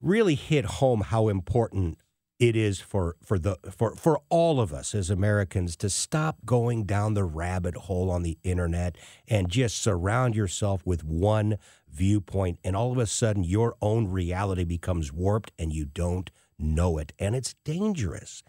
really 0.00 0.36
hit 0.36 0.64
home 0.66 1.00
how 1.00 1.28
important 1.28 1.98
it 2.38 2.56
is 2.56 2.80
for, 2.80 3.16
for, 3.22 3.38
the, 3.38 3.58
for, 3.70 3.94
for 3.94 4.20
all 4.28 4.60
of 4.60 4.72
us 4.72 4.94
as 4.94 5.08
Americans 5.10 5.76
to 5.76 5.88
stop 5.88 6.44
going 6.44 6.84
down 6.84 7.14
the 7.14 7.24
rabbit 7.24 7.74
hole 7.74 8.10
on 8.10 8.22
the 8.22 8.38
internet 8.44 8.96
and 9.26 9.48
just 9.48 9.82
surround 9.82 10.34
yourself 10.34 10.84
with 10.84 11.02
one 11.02 11.56
viewpoint, 11.88 12.58
and 12.62 12.76
all 12.76 12.92
of 12.92 12.98
a 12.98 13.06
sudden 13.06 13.42
your 13.42 13.74
own 13.80 14.08
reality 14.08 14.64
becomes 14.64 15.12
warped 15.12 15.52
and 15.58 15.72
you 15.72 15.84
don't 15.86 16.30
know 16.58 16.98
it. 16.98 17.12
And 17.18 17.34
it's 17.34 17.54
dangerous. 17.64 18.42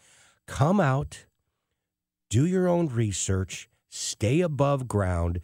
Come 0.47 0.79
out, 0.79 1.25
do 2.29 2.45
your 2.45 2.67
own 2.67 2.87
research, 2.87 3.69
stay 3.89 4.41
above 4.41 4.87
ground, 4.87 5.39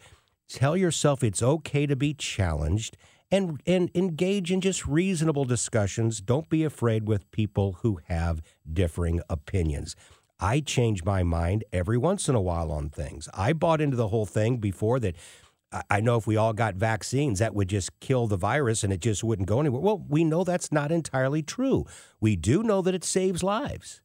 Tell 0.48 0.76
yourself 0.76 1.24
it's 1.24 1.42
okay 1.42 1.86
to 1.86 1.96
be 1.96 2.14
challenged 2.14 2.96
and 3.34 3.60
and 3.66 3.90
engage 3.94 4.52
in 4.52 4.60
just 4.60 4.86
reasonable 4.86 5.44
discussions. 5.44 6.20
Don't 6.20 6.48
be 6.48 6.62
afraid 6.62 7.08
with 7.08 7.30
people 7.32 7.78
who 7.82 7.98
have 8.06 8.40
differing 8.72 9.20
opinions. 9.28 9.96
I 10.38 10.60
change 10.60 11.04
my 11.04 11.22
mind 11.22 11.64
every 11.72 11.98
once 11.98 12.28
in 12.28 12.34
a 12.34 12.40
while 12.40 12.70
on 12.70 12.90
things. 12.90 13.28
I 13.34 13.52
bought 13.52 13.80
into 13.80 13.96
the 13.96 14.08
whole 14.08 14.26
thing 14.26 14.58
before 14.58 15.00
that 15.00 15.16
I 15.90 16.00
know 16.00 16.16
if 16.16 16.26
we 16.28 16.36
all 16.36 16.52
got 16.52 16.76
vaccines, 16.76 17.40
that 17.40 17.54
would 17.54 17.68
just 17.68 17.98
kill 17.98 18.28
the 18.28 18.36
virus 18.36 18.84
and 18.84 18.92
it 18.92 19.00
just 19.00 19.24
wouldn't 19.24 19.48
go 19.48 19.58
anywhere. 19.58 19.80
Well, 19.80 20.04
we 20.08 20.22
know 20.22 20.44
that's 20.44 20.70
not 20.70 20.92
entirely 20.92 21.42
true. 21.42 21.84
We 22.20 22.36
do 22.36 22.62
know 22.62 22.80
that 22.82 22.94
it 22.94 23.02
saves 23.02 23.42
lives. 23.42 24.00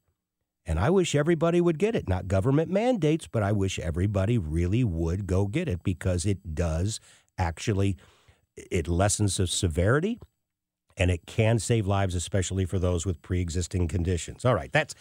And 0.66 0.80
I 0.80 0.90
wish 0.90 1.14
everybody 1.14 1.62
would 1.62 1.78
get 1.78 1.96
it. 1.96 2.10
Not 2.10 2.28
government 2.28 2.72
mandates, 2.72 3.28
but 3.28 3.44
I 3.44 3.52
wish 3.52 3.78
everybody 3.78 4.40
really 4.40 4.84
would 4.84 5.28
go 5.28 5.46
get 5.46 5.70
it 5.70 5.84
because 5.84 6.26
it 6.26 6.56
does 6.56 7.00
actually 7.38 7.98
it 8.72 8.88
lessens 8.88 9.38
the 9.38 9.48
severity 9.48 10.20
and 10.98 11.10
it 11.10 11.26
can 11.26 11.60
save 11.60 11.88
lives 11.88 12.14
especially 12.14 12.66
for 12.66 12.78
those 12.78 13.06
with 13.06 13.22
pre-existing 13.22 13.88
conditions. 13.88 14.44
All 14.46 14.56
right, 14.56 14.72
that's 14.72 14.94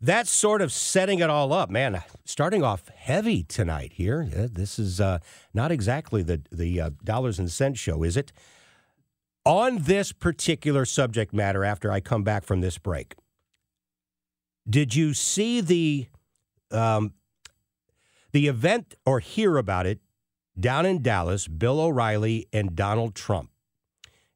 that's 0.00 0.28
sort 0.28 0.60
of 0.60 0.72
setting 0.72 1.20
it 1.20 1.30
all 1.30 1.52
up, 1.54 1.70
man. 1.70 2.02
Starting 2.24 2.62
off 2.62 2.88
heavy 2.88 3.42
tonight 3.42 3.94
here. 3.94 4.24
This 4.30 4.78
is 4.78 5.00
uh, 5.00 5.20
not 5.54 5.72
exactly 5.72 6.22
the 6.22 6.42
the 6.52 6.80
uh, 6.80 6.90
dollars 7.02 7.38
and 7.38 7.50
cents 7.50 7.80
show, 7.80 8.02
is 8.02 8.16
it? 8.16 8.32
On 9.44 9.78
this 9.82 10.12
particular 10.12 10.84
subject 10.84 11.32
matter, 11.32 11.64
after 11.64 11.92
I 11.92 12.00
come 12.00 12.24
back 12.24 12.44
from 12.44 12.60
this 12.60 12.78
break, 12.78 13.14
did 14.68 14.94
you 14.94 15.14
see 15.14 15.60
the 15.60 16.08
um, 16.72 17.12
the 18.32 18.48
event 18.48 18.96
or 19.06 19.20
hear 19.20 19.56
about 19.56 19.86
it 19.86 20.00
down 20.58 20.86
in 20.86 21.02
Dallas? 21.02 21.48
Bill 21.48 21.80
O'Reilly 21.80 22.46
and 22.52 22.74
Donald 22.74 23.14
Trump, 23.14 23.50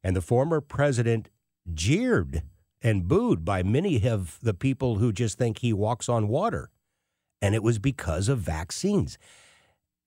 and 0.03 0.15
the 0.15 0.21
former 0.21 0.61
president 0.61 1.29
jeered 1.73 2.43
and 2.81 3.07
booed 3.07 3.45
by 3.45 3.63
many 3.63 4.07
of 4.07 4.39
the 4.41 4.53
people 4.53 4.95
who 4.95 5.11
just 5.11 5.37
think 5.37 5.59
he 5.59 5.73
walks 5.73 6.09
on 6.09 6.27
water, 6.27 6.69
and 7.41 7.53
it 7.53 7.63
was 7.63 7.79
because 7.79 8.27
of 8.27 8.39
vaccines. 8.39 9.17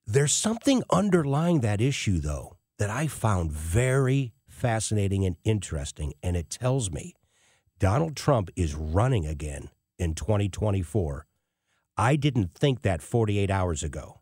There's 0.06 0.32
something 0.32 0.82
underlying 0.90 1.60
that 1.60 1.80
issue, 1.80 2.18
though, 2.18 2.56
that 2.78 2.90
I 2.90 3.06
found 3.06 3.52
very 3.52 4.32
fascinating 4.48 5.24
and 5.24 5.36
interesting, 5.44 6.14
and 6.22 6.36
it 6.36 6.50
tells 6.50 6.90
me 6.90 7.14
Donald 7.78 8.16
Trump 8.16 8.50
is 8.56 8.74
running 8.74 9.26
again 9.26 9.70
in 9.98 10.14
2024. 10.14 11.26
I 11.96 12.16
didn't 12.16 12.52
think 12.54 12.82
that 12.82 13.02
48 13.02 13.50
hours 13.50 13.82
ago. 13.82 14.20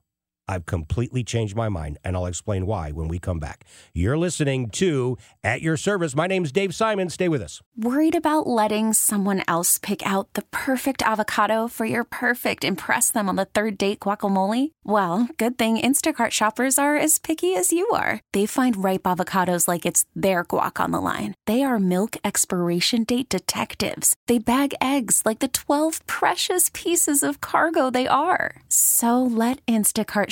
I've 0.49 0.67
completely 0.67 1.23
changed 1.23 1.55
my 1.55 1.69
mind, 1.69 1.99
and 2.05 2.17
I'll 2.17 2.27
explain 2.27 2.67
why 2.67 2.91
when 2.91 3.09
we 3.09 3.19
come 3.19 3.39
back. 3.39 3.65
You're 3.95 4.19
listening 4.19 4.71
to 4.71 5.17
At 5.45 5.63
Your 5.63 5.77
Service. 5.77 6.17
My 6.17 6.27
name's 6.27 6.53
Dave 6.53 6.75
Simon. 6.75 7.11
Stay 7.11 7.29
with 7.29 7.41
us. 7.41 7.61
Worried 7.77 8.15
about 8.15 8.47
letting 8.47 8.93
someone 8.93 9.43
else 9.47 9.79
pick 9.79 10.05
out 10.05 10.35
the 10.35 10.43
perfect 10.51 11.01
avocado 11.03 11.69
for 11.69 11.85
your 11.85 12.05
perfect 12.05 12.65
impress 12.65 13.11
them 13.11 13.29
on 13.29 13.37
the 13.37 13.45
third 13.45 13.79
date 13.79 14.01
guacamole? 14.01 14.73
Well, 14.85 15.29
good 15.39 15.57
thing 15.59 15.79
Instacart 15.79 16.33
shoppers 16.33 16.79
are 16.79 16.97
as 16.97 17.19
picky 17.19 17.55
as 17.55 17.73
you 17.73 17.89
are. 17.91 18.21
They 18.33 18.47
find 18.47 18.83
ripe 18.83 19.05
avocados 19.05 19.69
like 19.69 19.87
it's 19.87 20.05
their 20.15 20.45
guac 20.45 20.81
on 20.81 20.91
the 20.91 21.01
line. 21.01 21.35
They 21.47 21.63
are 21.63 21.79
milk 21.79 22.17
expiration 22.25 23.05
date 23.05 23.29
detectives. 23.29 24.17
They 24.27 24.39
bag 24.39 24.75
eggs 24.81 25.23
like 25.25 25.39
the 25.39 25.49
12 25.49 26.05
precious 26.07 26.71
pieces 26.75 27.23
of 27.23 27.41
cargo 27.41 27.91
they 27.91 28.09
are. 28.09 28.63
So 28.69 29.23
let 29.23 29.65
Instacart 29.67 30.32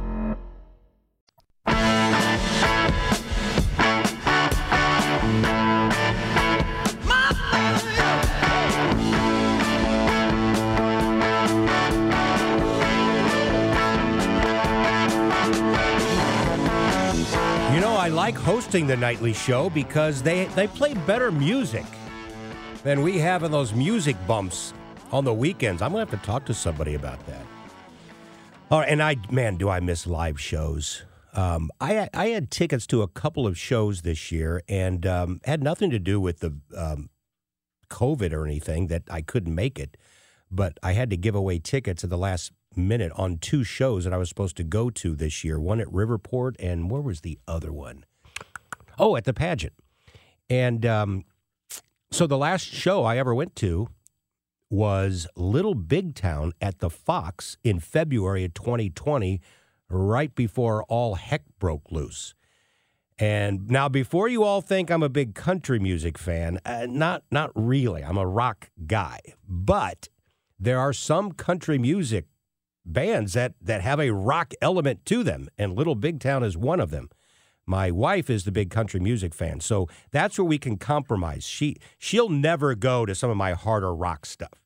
I 18.01 18.07
like 18.07 18.33
hosting 18.33 18.87
the 18.87 18.97
nightly 18.97 19.31
show 19.31 19.69
because 19.69 20.23
they, 20.23 20.45
they 20.55 20.65
play 20.65 20.95
better 20.95 21.31
music 21.31 21.85
than 22.81 23.03
we 23.03 23.19
have 23.19 23.43
in 23.43 23.51
those 23.51 23.75
music 23.75 24.17
bumps 24.25 24.73
on 25.11 25.23
the 25.23 25.31
weekends. 25.31 25.83
I'm 25.83 25.91
going 25.91 26.03
to 26.03 26.11
have 26.11 26.19
to 26.19 26.25
talk 26.25 26.43
to 26.47 26.53
somebody 26.55 26.95
about 26.95 27.23
that. 27.27 27.45
All 28.71 28.79
right, 28.79 28.89
and 28.89 29.03
I, 29.03 29.17
man, 29.29 29.55
do 29.57 29.69
I 29.69 29.81
miss 29.81 30.07
live 30.07 30.41
shows. 30.41 31.03
Um, 31.33 31.69
I, 31.79 32.09
I 32.11 32.29
had 32.29 32.49
tickets 32.49 32.87
to 32.87 33.03
a 33.03 33.07
couple 33.07 33.45
of 33.45 33.55
shows 33.55 34.01
this 34.01 34.31
year 34.31 34.63
and 34.67 35.05
um, 35.05 35.39
had 35.43 35.61
nothing 35.61 35.91
to 35.91 35.99
do 35.99 36.19
with 36.19 36.39
the 36.39 36.57
um, 36.75 37.11
COVID 37.91 38.33
or 38.33 38.47
anything 38.47 38.87
that 38.87 39.03
I 39.11 39.21
couldn't 39.21 39.53
make 39.53 39.77
it. 39.77 39.95
But 40.49 40.79
I 40.81 40.93
had 40.93 41.11
to 41.11 41.17
give 41.17 41.35
away 41.35 41.59
tickets 41.59 42.03
at 42.03 42.09
the 42.09 42.17
last 42.17 42.51
minute 42.75 43.11
on 43.15 43.37
two 43.37 43.63
shows 43.63 44.03
that 44.03 44.13
I 44.13 44.17
was 44.17 44.29
supposed 44.29 44.57
to 44.57 44.63
go 44.63 44.89
to 44.89 45.15
this 45.15 45.43
year 45.43 45.59
one 45.59 45.79
at 45.79 45.87
Riverport, 45.87 46.55
and 46.59 46.89
where 46.89 47.01
was 47.01 47.21
the 47.21 47.39
other 47.47 47.71
one? 47.71 48.05
Oh, 48.97 49.15
at 49.15 49.25
the 49.25 49.33
pageant. 49.33 49.73
And 50.49 50.85
um, 50.85 51.25
So 52.11 52.27
the 52.27 52.37
last 52.37 52.65
show 52.65 53.03
I 53.03 53.17
ever 53.17 53.33
went 53.33 53.55
to 53.57 53.87
was 54.69 55.27
Little 55.35 55.75
Big 55.75 56.15
Town 56.15 56.53
at 56.61 56.79
the 56.79 56.89
Fox 56.89 57.57
in 57.63 57.79
February 57.79 58.45
of 58.45 58.53
2020, 58.53 59.41
right 59.89 60.33
before 60.33 60.83
all 60.83 61.15
heck 61.15 61.43
broke 61.59 61.91
loose. 61.91 62.33
And 63.19 63.69
now, 63.69 63.87
before 63.87 64.27
you 64.29 64.43
all 64.43 64.61
think 64.61 64.89
I'm 64.89 65.03
a 65.03 65.09
big 65.09 65.35
country 65.35 65.77
music 65.77 66.17
fan, 66.17 66.59
uh, 66.65 66.87
not 66.89 67.23
not 67.29 67.51
really. 67.53 68.03
I'm 68.03 68.17
a 68.17 68.25
rock 68.25 68.71
guy, 68.87 69.19
but 69.47 70.09
there 70.59 70.79
are 70.79 70.91
some 70.93 71.31
country 71.33 71.77
music 71.77 72.25
bands 72.85 73.33
that 73.33 73.53
that 73.61 73.81
have 73.81 73.99
a 73.99 74.11
rock 74.11 74.53
element 74.61 75.05
to 75.05 75.23
them, 75.23 75.47
and 75.57 75.73
Little 75.73 75.95
Big 75.95 76.19
Town 76.19 76.43
is 76.43 76.57
one 76.57 76.79
of 76.79 76.91
them. 76.91 77.09
My 77.65 77.91
wife 77.91 78.29
is 78.29 78.43
the 78.43 78.51
big 78.51 78.69
country 78.69 78.99
music 78.99 79.33
fan, 79.33 79.59
so 79.59 79.87
that's 80.11 80.37
where 80.37 80.45
we 80.45 80.57
can 80.57 80.77
compromise. 80.77 81.43
She 81.43 81.77
she'll 81.97 82.29
never 82.29 82.75
go 82.75 83.05
to 83.05 83.15
some 83.15 83.29
of 83.29 83.37
my 83.37 83.53
harder 83.53 83.93
rock 83.93 84.25
stuff. 84.25 84.61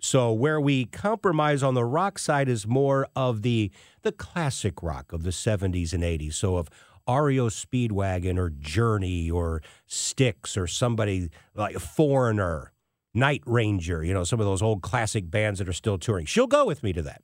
So 0.00 0.32
where 0.32 0.60
we 0.60 0.84
compromise 0.84 1.62
on 1.62 1.72
the 1.72 1.84
rock 1.84 2.18
side 2.18 2.48
is 2.48 2.66
more 2.66 3.08
of 3.16 3.42
the 3.42 3.70
the 4.02 4.12
classic 4.12 4.82
rock 4.82 5.12
of 5.12 5.22
the 5.22 5.30
70s 5.30 5.94
and 5.94 6.02
80s. 6.02 6.34
So 6.34 6.56
of 6.56 6.68
REO 7.08 7.48
Speedwagon 7.48 8.38
or 8.38 8.50
Journey 8.50 9.30
or 9.30 9.62
Styx 9.86 10.56
or 10.56 10.66
somebody 10.66 11.30
like 11.54 11.78
Foreigner, 11.78 12.72
Night 13.14 13.42
Ranger, 13.46 14.04
you 14.04 14.12
know, 14.12 14.24
some 14.24 14.40
of 14.40 14.46
those 14.46 14.60
old 14.62 14.82
classic 14.82 15.30
bands 15.30 15.58
that 15.58 15.68
are 15.68 15.72
still 15.72 15.98
touring. 15.98 16.26
She'll 16.26 16.46
go 16.46 16.66
with 16.66 16.82
me 16.82 16.92
to 16.92 17.02
that. 17.02 17.22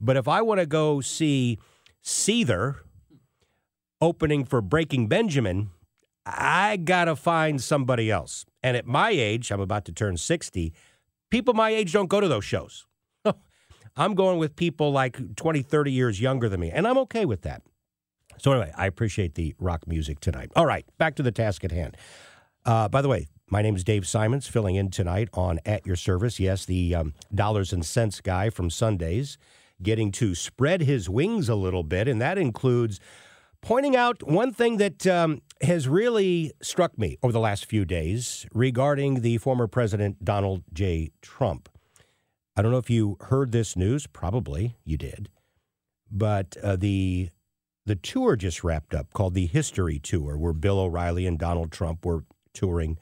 But 0.00 0.16
if 0.16 0.28
I 0.28 0.42
want 0.42 0.60
to 0.60 0.66
go 0.66 1.00
see 1.00 1.58
Seether 2.04 2.76
opening 4.00 4.44
for 4.44 4.60
Breaking 4.60 5.08
Benjamin, 5.08 5.70
I 6.24 6.76
got 6.76 7.04
to 7.04 7.16
find 7.16 7.62
somebody 7.62 8.10
else. 8.10 8.44
And 8.62 8.76
at 8.76 8.86
my 8.86 9.10
age, 9.10 9.50
I'm 9.50 9.60
about 9.60 9.84
to 9.86 9.92
turn 9.92 10.16
60, 10.16 10.72
people 11.30 11.54
my 11.54 11.70
age 11.70 11.92
don't 11.92 12.08
go 12.08 12.20
to 12.20 12.28
those 12.28 12.44
shows. 12.44 12.86
I'm 13.96 14.14
going 14.14 14.38
with 14.38 14.56
people 14.56 14.90
like 14.90 15.36
20, 15.36 15.62
30 15.62 15.92
years 15.92 16.20
younger 16.20 16.48
than 16.48 16.60
me, 16.60 16.70
and 16.70 16.86
I'm 16.86 16.98
okay 16.98 17.24
with 17.24 17.42
that. 17.42 17.62
So, 18.38 18.52
anyway, 18.52 18.72
I 18.76 18.86
appreciate 18.86 19.34
the 19.34 19.54
rock 19.58 19.86
music 19.86 20.20
tonight. 20.20 20.52
All 20.54 20.66
right, 20.66 20.84
back 20.98 21.14
to 21.16 21.22
the 21.22 21.32
task 21.32 21.64
at 21.64 21.72
hand. 21.72 21.96
Uh, 22.66 22.88
by 22.88 23.00
the 23.00 23.08
way, 23.08 23.28
my 23.48 23.62
name 23.62 23.76
is 23.76 23.84
Dave 23.84 24.06
Simons, 24.06 24.46
filling 24.48 24.74
in 24.74 24.90
tonight 24.90 25.28
on 25.32 25.60
At 25.64 25.86
Your 25.86 25.96
Service. 25.96 26.38
Yes, 26.40 26.66
the 26.66 26.94
um, 26.94 27.14
dollars 27.34 27.72
and 27.72 27.86
cents 27.86 28.20
guy 28.20 28.50
from 28.50 28.68
Sundays, 28.68 29.38
getting 29.82 30.10
to 30.12 30.34
spread 30.34 30.82
his 30.82 31.08
wings 31.08 31.48
a 31.48 31.54
little 31.54 31.82
bit, 31.82 32.08
and 32.08 32.20
that 32.20 32.38
includes 32.38 33.00
pointing 33.62 33.96
out 33.96 34.22
one 34.22 34.52
thing 34.52 34.76
that 34.76 35.06
um, 35.06 35.42
has 35.62 35.88
really 35.88 36.52
struck 36.62 36.96
me 36.98 37.16
over 37.22 37.32
the 37.32 37.40
last 37.40 37.66
few 37.66 37.84
days 37.84 38.46
regarding 38.52 39.22
the 39.22 39.38
former 39.38 39.66
President 39.66 40.24
Donald 40.24 40.62
J. 40.72 41.10
Trump. 41.20 41.68
I 42.56 42.62
don't 42.62 42.72
know 42.72 42.78
if 42.78 42.90
you 42.90 43.16
heard 43.20 43.52
this 43.52 43.76
news, 43.76 44.06
probably 44.06 44.76
you 44.84 44.96
did, 44.96 45.28
but 46.10 46.56
uh, 46.62 46.76
the 46.76 47.30
the 47.84 47.96
tour 47.96 48.34
just 48.34 48.64
wrapped 48.64 48.94
up 48.94 49.12
called 49.12 49.34
the 49.34 49.46
History 49.46 49.98
Tour, 49.98 50.36
where 50.36 50.52
Bill 50.52 50.80
O'Reilly 50.80 51.26
and 51.26 51.38
Donald 51.38 51.70
Trump 51.70 52.04
were 52.04 52.24
touring 52.52 52.98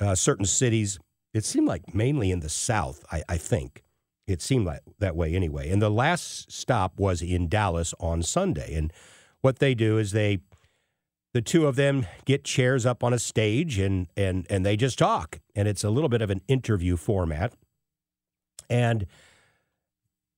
uh, 0.00 0.14
certain 0.14 0.44
cities. 0.44 0.98
It 1.32 1.44
seemed 1.44 1.66
like 1.66 1.94
mainly 1.94 2.30
in 2.30 2.40
the 2.40 2.50
South, 2.50 3.04
I, 3.10 3.22
I 3.28 3.36
think. 3.38 3.81
It 4.26 4.40
seemed 4.40 4.66
like 4.66 4.80
that 4.98 5.16
way 5.16 5.34
anyway. 5.34 5.70
And 5.70 5.82
the 5.82 5.90
last 5.90 6.50
stop 6.52 6.98
was 6.98 7.22
in 7.22 7.48
Dallas 7.48 7.92
on 7.98 8.22
Sunday. 8.22 8.74
And 8.74 8.92
what 9.40 9.58
they 9.58 9.74
do 9.74 9.98
is 9.98 10.12
they, 10.12 10.38
the 11.34 11.42
two 11.42 11.66
of 11.66 11.76
them 11.76 12.06
get 12.24 12.44
chairs 12.44 12.86
up 12.86 13.02
on 13.02 13.12
a 13.12 13.18
stage 13.18 13.78
and 13.78 14.06
and 14.16 14.46
and 14.50 14.64
they 14.64 14.76
just 14.76 14.98
talk. 14.98 15.40
And 15.54 15.66
it's 15.66 15.82
a 15.82 15.90
little 15.90 16.08
bit 16.08 16.22
of 16.22 16.30
an 16.30 16.42
interview 16.46 16.96
format. 16.96 17.54
And 18.70 19.06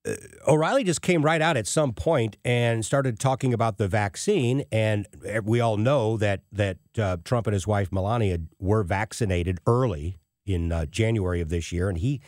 uh, 0.05 0.13
O'Reilly 0.47 0.83
just 0.83 1.01
came 1.01 1.23
right 1.23 1.41
out 1.41 1.57
at 1.57 1.67
some 1.67 1.93
point 1.93 2.37
and 2.45 2.85
started 2.85 3.19
talking 3.19 3.53
about 3.53 3.77
the 3.77 3.87
vaccine, 3.87 4.63
and 4.71 5.07
we 5.43 5.59
all 5.59 5.77
know 5.77 6.17
that 6.17 6.41
that 6.51 6.77
uh, 6.97 7.17
Trump 7.23 7.47
and 7.47 7.53
his 7.53 7.65
wife 7.65 7.91
Melania 7.91 8.39
were 8.59 8.83
vaccinated 8.83 9.59
early 9.65 10.17
in 10.45 10.71
uh, 10.71 10.85
January 10.85 11.41
of 11.41 11.49
this 11.49 11.71
year, 11.71 11.89
and 11.89 11.97
he, 11.97 12.21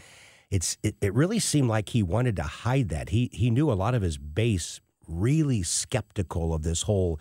it's 0.49 0.77
it, 0.83 0.95
it 1.01 1.13
really 1.13 1.39
seemed 1.39 1.69
like 1.69 1.89
he 1.89 2.03
wanted 2.03 2.35
to 2.37 2.43
hide 2.43 2.89
that. 2.89 3.09
He 3.09 3.29
he 3.33 3.49
knew 3.49 3.71
a 3.71 3.73
lot 3.73 3.95
of 3.95 4.01
his 4.01 4.17
base 4.17 4.79
really 5.07 5.63
skeptical 5.63 6.53
of 6.53 6.63
this 6.63 6.83
whole 6.83 7.19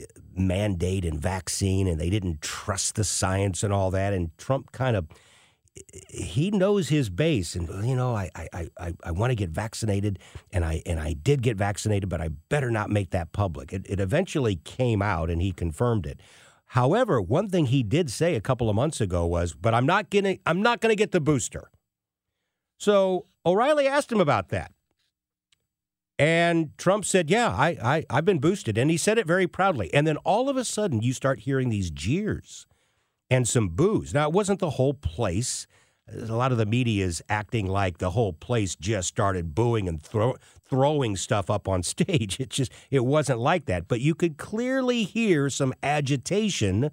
uh, 0.00 0.04
mandate 0.34 1.04
and 1.04 1.20
vaccine, 1.20 1.86
and 1.86 2.00
they 2.00 2.10
didn't 2.10 2.40
trust 2.40 2.94
the 2.94 3.04
science 3.04 3.62
and 3.62 3.72
all 3.72 3.90
that, 3.90 4.12
and 4.12 4.36
Trump 4.38 4.72
kind 4.72 4.96
of 4.96 5.06
he 6.08 6.50
knows 6.50 6.88
his 6.88 7.08
base, 7.08 7.56
and 7.56 7.68
you 7.86 7.96
know, 7.96 8.14
I 8.14 8.30
I, 8.34 8.68
I, 8.78 8.94
I 9.04 9.10
want 9.10 9.30
to 9.30 9.34
get 9.34 9.50
vaccinated, 9.50 10.18
and 10.52 10.64
I 10.64 10.82
and 10.84 11.00
I 11.00 11.14
did 11.14 11.42
get 11.42 11.56
vaccinated, 11.56 12.08
but 12.08 12.20
I 12.20 12.28
better 12.28 12.70
not 12.70 12.90
make 12.90 13.10
that 13.10 13.32
public. 13.32 13.72
It, 13.72 13.86
it 13.88 14.00
eventually 14.00 14.56
came 14.56 15.00
out, 15.00 15.30
and 15.30 15.40
he 15.40 15.52
confirmed 15.52 16.06
it. 16.06 16.20
However, 16.66 17.20
one 17.20 17.48
thing 17.48 17.66
he 17.66 17.82
did 17.82 18.10
say 18.10 18.34
a 18.34 18.40
couple 18.40 18.68
of 18.68 18.76
months 18.76 19.00
ago 19.00 19.26
was, 19.26 19.54
"But 19.54 19.74
I'm 19.74 19.86
not 19.86 20.10
getting 20.10 20.40
I'm 20.44 20.62
not 20.62 20.80
going 20.80 20.92
to 20.92 20.96
get 20.96 21.12
the 21.12 21.20
booster." 21.20 21.70
So 22.82 23.26
O'Reilly 23.46 23.86
asked 23.86 24.10
him 24.10 24.20
about 24.20 24.48
that, 24.48 24.72
and 26.18 26.76
Trump 26.76 27.04
said, 27.04 27.30
"Yeah, 27.30 27.50
I, 27.50 27.68
I 27.80 28.04
I've 28.10 28.24
been 28.24 28.40
boosted," 28.40 28.76
and 28.76 28.90
he 28.90 28.96
said 28.96 29.18
it 29.18 29.26
very 29.26 29.46
proudly. 29.46 29.88
And 29.94 30.04
then 30.04 30.16
all 30.24 30.48
of 30.48 30.56
a 30.56 30.64
sudden, 30.64 31.00
you 31.00 31.12
start 31.12 31.38
hearing 31.38 31.68
these 31.68 31.92
jeers 31.92 32.66
and 33.30 33.46
some 33.46 33.68
boos. 33.68 34.12
Now, 34.12 34.26
it 34.26 34.32
wasn't 34.32 34.58
the 34.58 34.70
whole 34.70 34.94
place. 34.94 35.68
A 36.12 36.34
lot 36.34 36.50
of 36.50 36.58
the 36.58 36.66
media 36.66 37.06
is 37.06 37.22
acting 37.28 37.68
like 37.68 37.98
the 37.98 38.10
whole 38.10 38.32
place 38.32 38.74
just 38.74 39.06
started 39.06 39.54
booing 39.54 39.86
and 39.86 40.02
throw, 40.02 40.34
throwing 40.68 41.14
stuff 41.14 41.48
up 41.50 41.68
on 41.68 41.82
stage. 41.94 42.40
It 42.40 42.50
just 42.50 42.72
it 42.90 43.04
wasn't 43.04 43.38
like 43.38 43.66
that, 43.66 43.86
but 43.86 44.00
you 44.00 44.16
could 44.16 44.38
clearly 44.38 45.04
hear 45.04 45.48
some 45.50 45.72
agitation 45.84 46.90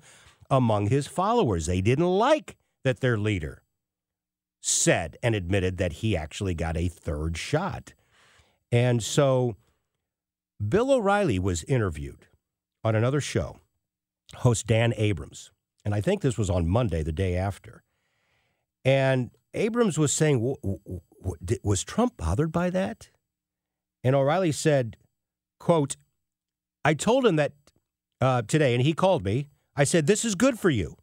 among 0.52 0.90
his 0.90 1.08
followers. 1.08 1.66
They 1.66 1.82
didn't 1.82 2.06
like 2.06 2.58
that 2.84 3.00
their 3.00 3.18
leader 3.18 3.64
said 4.70 5.18
and 5.24 5.36
admitted 5.36 5.78
that 5.78 5.94
he 5.94 6.16
actually 6.16 6.54
got 6.54 6.78
a 6.78 6.88
third 6.88 7.38
shot. 7.38 7.94
And 8.72 9.04
so 9.04 9.56
Bill 10.66 10.92
O'Reilly 10.92 11.40
was 11.40 11.64
interviewed 11.64 12.28
on 12.84 12.96
another 12.96 13.22
show, 13.22 13.60
host 14.36 14.68
Dan 14.68 14.94
Abrams. 14.96 15.52
And 15.84 15.96
I 15.96 16.02
think 16.02 16.22
this 16.22 16.38
was 16.38 16.50
on 16.50 16.68
Monday, 16.68 17.04
the 17.04 17.12
day 17.12 17.36
after. 17.36 17.84
And 18.86 19.32
Abrams 19.54 19.98
was 19.98 20.14
saying, 20.14 20.56
was 21.64 21.84
Trump 21.84 22.18
bothered 22.18 22.52
by 22.52 22.70
that? 22.70 23.10
And 24.04 24.16
O'Reilly 24.16 24.52
said, 24.52 24.98
quote, 25.60 25.98
I 26.86 26.94
told 26.94 27.26
him 27.26 27.36
that 27.36 27.54
uh, 28.22 28.42
today, 28.44 28.74
and 28.74 28.84
he 28.84 28.94
called 28.94 29.24
me. 29.24 29.50
I 29.76 29.84
said, 29.84 30.08
This 30.08 30.26
is 30.26 30.36
good 30.36 30.60
for 30.60 30.70
you. 30.70 30.98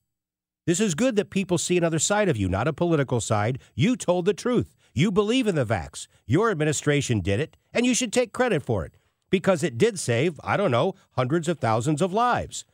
This 0.66 0.80
is 0.80 0.94
good 0.96 1.14
that 1.16 1.30
people 1.30 1.58
see 1.58 1.78
another 1.78 2.00
side 2.00 2.28
of 2.28 2.36
you, 2.36 2.48
not 2.48 2.66
a 2.66 2.72
political 2.72 3.20
side. 3.20 3.60
You 3.74 3.96
told 3.96 4.24
the 4.24 4.34
truth. 4.34 4.74
You 4.92 5.12
believe 5.12 5.46
in 5.46 5.54
the 5.54 5.64
vax. 5.64 6.08
Your 6.26 6.50
administration 6.50 7.20
did 7.20 7.38
it, 7.38 7.56
and 7.72 7.86
you 7.86 7.94
should 7.94 8.12
take 8.12 8.32
credit 8.32 8.62
for 8.62 8.84
it 8.84 8.94
because 9.30 9.62
it 9.62 9.78
did 9.78 9.98
save, 9.98 10.40
I 10.42 10.56
don't 10.56 10.70
know, 10.70 10.94
hundreds 11.12 11.48
of 11.48 11.58
thousands 11.58 12.02
of 12.02 12.12
lives. 12.12 12.64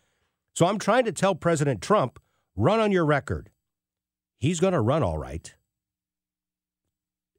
So 0.54 0.66
I'm 0.66 0.78
trying 0.78 1.04
to 1.04 1.12
tell 1.12 1.34
President 1.34 1.82
Trump 1.82 2.18
run 2.56 2.80
on 2.80 2.92
your 2.92 3.04
record. 3.04 3.50
He's 4.38 4.60
going 4.60 4.72
to 4.72 4.80
run 4.80 5.02
all 5.02 5.18
right. 5.18 5.54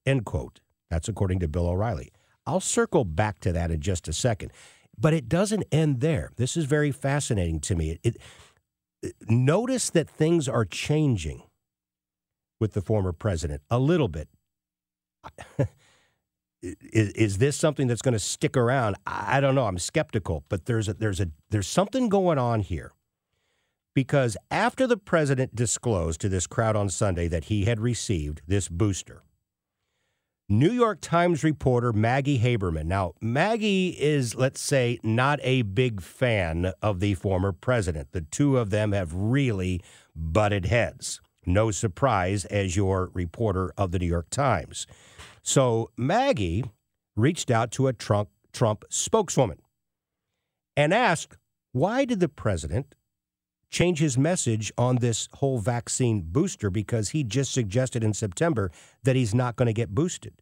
End 0.06 0.26
quote. 0.26 0.60
That's 0.90 1.08
according 1.08 1.40
to 1.40 1.48
Bill 1.48 1.68
O'Reilly. 1.68 2.12
I'll 2.46 2.60
circle 2.60 3.06
back 3.06 3.40
to 3.40 3.54
that 3.54 3.72
in 3.72 3.80
just 3.82 4.08
a 4.08 4.14
second. 4.14 4.52
But 4.98 5.14
it 5.14 5.28
doesn't 5.28 5.64
end 5.72 6.02
there. 6.02 6.32
This 6.36 6.56
is 6.56 6.66
very 6.66 6.92
fascinating 6.92 7.60
to 7.62 7.76
me. 7.76 7.92
It, 7.92 8.00
it, 8.04 8.18
notice 9.28 9.90
that 9.90 10.10
things 10.10 10.48
are 10.48 10.66
changing 10.66 11.44
with 12.60 12.74
the 12.74 12.82
former 12.82 13.12
president 13.12 13.62
a 13.70 13.80
little 13.80 14.08
bit. 14.08 14.30
is, 16.62 17.10
is 17.10 17.38
this 17.38 17.56
something 17.56 17.88
that's 17.88 18.02
going 18.02 18.14
to 18.14 18.20
stick 18.20 18.56
around? 18.56 18.96
I 19.06 19.42
don't 19.42 19.56
know. 19.56 19.66
I'm 19.66 19.80
skeptical, 19.80 20.46
but 20.50 20.66
there's 20.66 20.88
a, 20.88 20.94
there's 20.94 21.20
a 21.20 21.28
there's 21.50 21.68
something 21.68 22.10
going 22.10 22.38
on 22.38 22.62
here 22.62 22.92
because 23.94 24.38
after 24.50 24.88
the 24.88 24.98
president 24.98 25.56
disclosed 25.56 26.22
to 26.22 26.30
this 26.30 26.48
crowd 26.48 26.76
on 26.76 26.90
Sunday 26.90 27.28
that 27.28 27.46
he 27.46 27.66
had 27.66 27.80
received 27.80 28.42
this 28.48 28.70
booster, 28.70 29.24
New 30.50 30.72
York 30.72 31.00
Times 31.00 31.42
reporter 31.42 31.94
Maggie 31.94 32.40
Haberman. 32.40 32.84
Now, 32.84 33.14
Maggie 33.22 33.90
is, 33.98 34.36
let's 34.36 34.60
say, 34.60 35.00
not 35.02 35.40
a 35.42 35.62
big 35.62 36.02
fan 36.02 36.74
of 36.82 37.00
the 37.00 37.14
former 37.14 37.54
president. 37.54 38.12
The 38.12 38.22
two 38.22 38.58
of 38.58 38.70
them 38.70 38.92
have 38.92 39.14
really 39.14 39.82
butted 40.14 40.66
heads. 40.66 41.22
No 41.46 41.72
surprise 41.72 42.44
as 42.46 42.76
your 42.76 43.10
reporter 43.14 43.74
of 43.78 43.92
the 43.92 44.00
New 44.00 44.06
York 44.06 44.30
Times. 44.30 44.86
So, 45.44 45.92
Maggie 45.96 46.66
reached 47.16 47.50
out 47.50 47.72
to 47.72 47.88
a 47.88 47.94
Trump, 47.94 48.28
Trump 48.52 48.84
spokeswoman 48.90 49.60
and 50.76 50.94
asked, 50.94 51.38
why 51.72 52.04
did 52.04 52.20
the 52.20 52.30
president 52.30 52.96
change 53.74 54.00
his 54.00 54.18
message 54.18 54.72
on 54.78 54.98
this 54.98 55.28
whole 55.34 55.58
vaccine 55.58 56.22
booster 56.22 56.70
because 56.70 57.10
he 57.10 57.24
just 57.24 57.52
suggested 57.52 58.04
in 58.04 58.14
September 58.14 58.72
that 59.04 59.16
he's 59.16 59.34
not 59.34 59.56
going 59.56 59.66
to 59.66 59.74
get 59.74 59.96
boosted. 59.96 60.34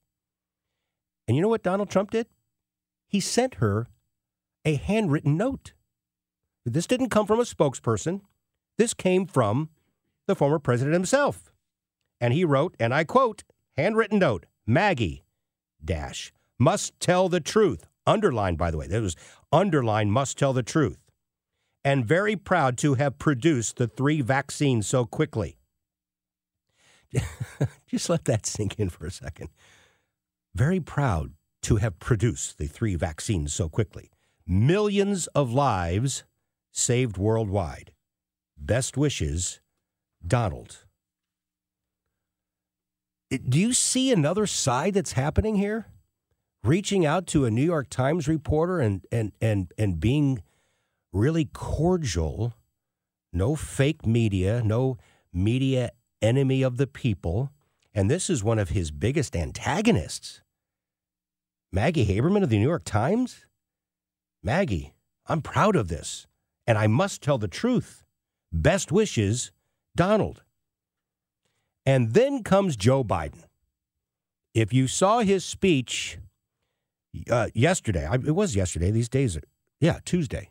And 1.28 1.36
you 1.36 1.42
know 1.42 1.48
what 1.48 1.64
Donald 1.64 1.90
Trump 1.90 2.12
did? 2.12 2.28
He 3.08 3.22
sent 3.22 3.56
her 3.56 3.88
a 4.66 4.76
handwritten 4.76 5.38
note. 5.38 5.74
This 6.66 6.86
didn't 6.86 7.10
come 7.10 7.26
from 7.26 7.40
a 7.40 7.44
spokesperson. 7.44 8.22
This 8.78 8.94
came 8.94 9.26
from 9.26 9.70
the 10.28 10.36
former 10.36 10.60
president 10.60 10.94
himself. 10.94 11.52
And 12.20 12.34
he 12.34 12.46
wrote, 12.46 12.76
and 12.80 12.94
I 12.94 13.06
quote, 13.06 13.44
handwritten 13.78 14.20
note, 14.20 14.46
Maggie, 14.68 15.24
dash, 15.84 16.34
must 16.60 17.00
tell 17.00 17.30
the 17.30 17.40
truth. 17.40 17.88
Underlined, 18.06 18.58
by 18.58 18.72
the 18.72 18.78
way. 18.78 18.88
that 18.88 19.02
was 19.02 19.16
underlined, 19.52 20.12
must 20.12 20.38
tell 20.38 20.54
the 20.54 20.64
truth. 20.64 21.01
And 21.84 22.06
very 22.06 22.36
proud 22.36 22.78
to 22.80 22.94
have 22.96 23.18
produced 23.18 23.78
the 23.78 23.88
three 23.88 24.22
vaccines 24.22 24.88
so 24.88 25.06
quickly. 25.06 25.58
Just 27.88 28.10
let 28.10 28.26
that 28.26 28.46
sink 28.46 28.80
in 28.80 28.90
for 28.90 29.06
a 29.06 29.12
second. 29.12 29.50
Very 30.54 30.80
proud 30.80 31.32
to 31.64 31.78
have 31.78 32.00
produced 32.00 32.58
the 32.58 32.68
three 32.68 32.96
vaccines 32.96 33.54
so 33.54 33.70
quickly. 33.70 34.12
Millions 34.48 35.28
of 35.28 35.52
lives 35.52 36.24
saved 36.72 37.18
worldwide. 37.18 37.92
Best 38.58 38.98
wishes, 38.98 39.60
Donald. 40.26 40.86
Eh, 43.32 43.38
do 43.48 43.60
you 43.60 43.74
see 43.74 44.12
another 44.12 44.46
side 44.46 44.94
that's 44.94 45.14
happening 45.14 45.56
here? 45.56 45.88
Reaching 46.64 47.06
out 47.06 47.26
to 47.28 47.46
a 47.46 47.52
New 47.52 47.64
York 47.64 47.90
Times 47.90 48.28
reporter 48.28 48.80
and 48.80 49.06
and 49.12 49.32
and 49.42 49.72
and 49.80 50.00
being 50.00 50.44
really 51.12 51.46
cordial, 51.46 52.54
no 53.34 53.56
fake 53.56 54.06
media, 54.06 54.62
no 54.64 54.98
media 55.34 55.92
enemy 56.22 56.62
of 56.62 56.78
the 56.78 56.88
people, 56.88 57.52
and 57.94 58.10
this 58.10 58.30
is 58.30 58.44
one 58.44 58.60
of 58.60 58.70
his 58.70 58.92
biggest 58.92 59.36
antagonists. 59.36 60.42
Maggie 61.72 62.06
Haberman 62.06 62.44
of 62.44 62.50
the 62.50 62.58
New 62.58 62.68
York 62.68 62.84
Times? 62.84 63.46
Maggie, 64.44 64.94
I'm 65.28 65.42
proud 65.42 65.76
of 65.76 65.88
this, 65.88 66.28
and 66.68 66.78
I 66.78 66.88
must 66.88 67.22
tell 67.22 67.38
the 67.38 67.48
truth. 67.48 68.04
Best 68.52 68.92
wishes, 68.92 69.52
Donald. 69.96 70.44
And 71.86 72.14
then 72.14 72.44
comes 72.44 72.76
Joe 72.76 73.04
Biden. 73.04 73.44
If 74.54 74.74
you 74.74 74.88
saw 74.88 75.20
his 75.20 75.46
speech 75.46 76.20
uh, 77.30 77.48
yesterday, 77.54 78.08
it 78.14 78.36
was 78.36 78.56
yesterday. 78.56 78.92
These 78.92 79.10
days, 79.10 79.38
yeah, 79.80 80.00
Tuesday. 80.06 80.51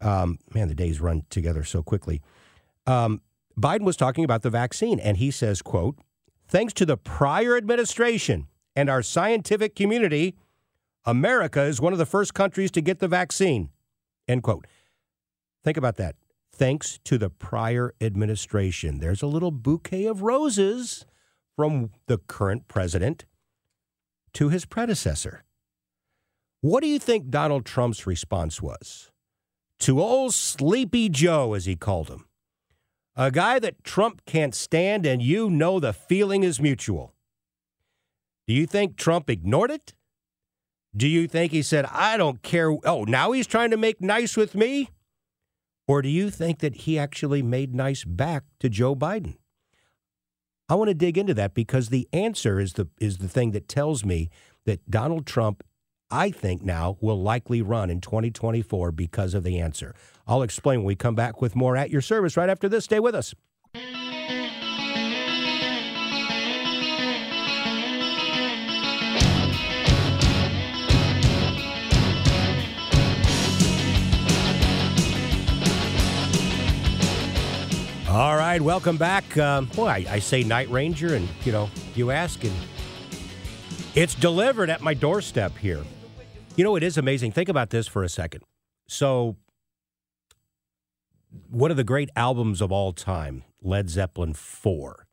Um, 0.00 0.38
man, 0.54 0.68
the 0.68 0.74
days 0.74 1.00
run 1.00 1.24
together 1.30 1.64
so 1.64 1.82
quickly. 1.82 2.20
Um, 2.86 3.20
Biden 3.58 3.82
was 3.82 3.96
talking 3.96 4.24
about 4.24 4.42
the 4.42 4.50
vaccine, 4.50 5.00
and 5.00 5.16
he 5.16 5.30
says, 5.30 5.62
"quote 5.62 5.98
Thanks 6.46 6.72
to 6.74 6.86
the 6.86 6.96
prior 6.96 7.56
administration 7.56 8.46
and 8.74 8.88
our 8.88 9.02
scientific 9.02 9.74
community, 9.74 10.34
America 11.04 11.62
is 11.62 11.80
one 11.80 11.92
of 11.92 11.98
the 11.98 12.06
first 12.06 12.34
countries 12.34 12.70
to 12.72 12.80
get 12.80 13.00
the 13.00 13.08
vaccine." 13.08 13.70
End 14.26 14.42
quote. 14.42 14.66
Think 15.64 15.76
about 15.76 15.96
that 15.96 16.16
thanks 16.58 16.98
to 17.04 17.16
the 17.16 17.30
prior 17.30 17.94
administration. 18.00 18.98
There's 18.98 19.22
a 19.22 19.26
little 19.26 19.52
bouquet 19.52 20.06
of 20.06 20.22
roses 20.22 21.06
from 21.56 21.90
the 22.06 22.18
current 22.18 22.68
president 22.68 23.24
to 24.34 24.48
his 24.48 24.64
predecessor. 24.64 25.44
What 26.60 26.82
do 26.82 26.88
you 26.88 26.98
think 26.98 27.30
Donald 27.30 27.64
Trump's 27.64 28.06
response 28.06 28.60
was? 28.60 29.10
To 29.80 30.00
old 30.00 30.34
Sleepy 30.34 31.08
Joe, 31.08 31.54
as 31.54 31.66
he 31.66 31.76
called 31.76 32.08
him, 32.08 32.26
a 33.14 33.30
guy 33.30 33.58
that 33.58 33.84
Trump 33.84 34.22
can't 34.26 34.54
stand, 34.54 35.06
and 35.06 35.22
you 35.22 35.50
know 35.50 35.80
the 35.80 35.92
feeling 35.92 36.42
is 36.42 36.60
mutual. 36.60 37.14
Do 38.46 38.54
you 38.54 38.66
think 38.66 38.96
Trump 38.96 39.28
ignored 39.28 39.70
it? 39.70 39.94
Do 40.96 41.06
you 41.06 41.28
think 41.28 41.52
he 41.52 41.62
said, 41.62 41.84
I 41.86 42.16
don't 42.16 42.42
care? 42.42 42.70
Oh, 42.84 43.04
now 43.04 43.32
he's 43.32 43.46
trying 43.46 43.70
to 43.70 43.76
make 43.76 44.00
nice 44.00 44.36
with 44.36 44.54
me? 44.54 44.90
Or 45.86 46.02
do 46.02 46.08
you 46.08 46.30
think 46.30 46.58
that 46.58 46.76
he 46.76 46.98
actually 46.98 47.42
made 47.42 47.74
nice 47.74 48.04
back 48.04 48.44
to 48.60 48.68
Joe 48.68 48.94
Biden? 48.94 49.36
I 50.68 50.74
want 50.74 50.88
to 50.88 50.94
dig 50.94 51.16
into 51.16 51.34
that 51.34 51.54
because 51.54 51.88
the 51.88 52.08
answer 52.12 52.60
is 52.60 52.74
the 52.74 52.88
is 53.00 53.18
the 53.18 53.28
thing 53.28 53.52
that 53.52 53.68
tells 53.68 54.04
me 54.04 54.28
that 54.66 54.90
Donald 54.90 55.24
Trump 55.24 55.64
I 56.10 56.30
think 56.30 56.64
now 56.64 56.96
will 57.02 57.20
likely 57.20 57.60
run 57.60 57.90
in 57.90 58.00
2024 58.00 58.92
because 58.92 59.34
of 59.34 59.44
the 59.44 59.60
answer. 59.60 59.94
I'll 60.26 60.42
explain 60.42 60.80
when 60.80 60.86
we 60.86 60.96
come 60.96 61.14
back 61.14 61.42
with 61.42 61.54
more 61.54 61.76
at 61.76 61.90
your 61.90 62.00
service 62.00 62.36
right 62.36 62.48
after 62.48 62.66
this. 62.68 62.84
Stay 62.84 62.98
with 62.98 63.14
us. 63.14 63.34
All 78.08 78.36
right, 78.36 78.60
welcome 78.62 78.96
back. 78.96 79.36
Um, 79.36 79.70
well, 79.76 79.88
I, 79.88 80.06
I, 80.08 80.18
say 80.18 80.42
Night 80.42 80.70
Ranger, 80.70 81.14
and 81.14 81.28
you 81.44 81.52
know, 81.52 81.68
you 81.94 82.10
ask, 82.10 82.42
and 82.42 82.54
it's 83.94 84.14
delivered 84.14 84.70
at 84.70 84.80
my 84.80 84.94
doorstep 84.94 85.56
here. 85.58 85.84
You 86.58 86.64
know, 86.64 86.74
it 86.74 86.82
is 86.82 86.98
amazing. 86.98 87.30
Think 87.30 87.48
about 87.48 87.70
this 87.70 87.86
for 87.86 88.02
a 88.02 88.08
second. 88.08 88.42
So, 88.88 89.36
one 91.48 91.70
of 91.70 91.76
the 91.76 91.84
great 91.84 92.10
albums 92.16 92.60
of 92.60 92.72
all 92.72 92.92
time, 92.92 93.44
Led 93.62 93.88
Zeppelin 93.88 94.34
4. 94.34 95.06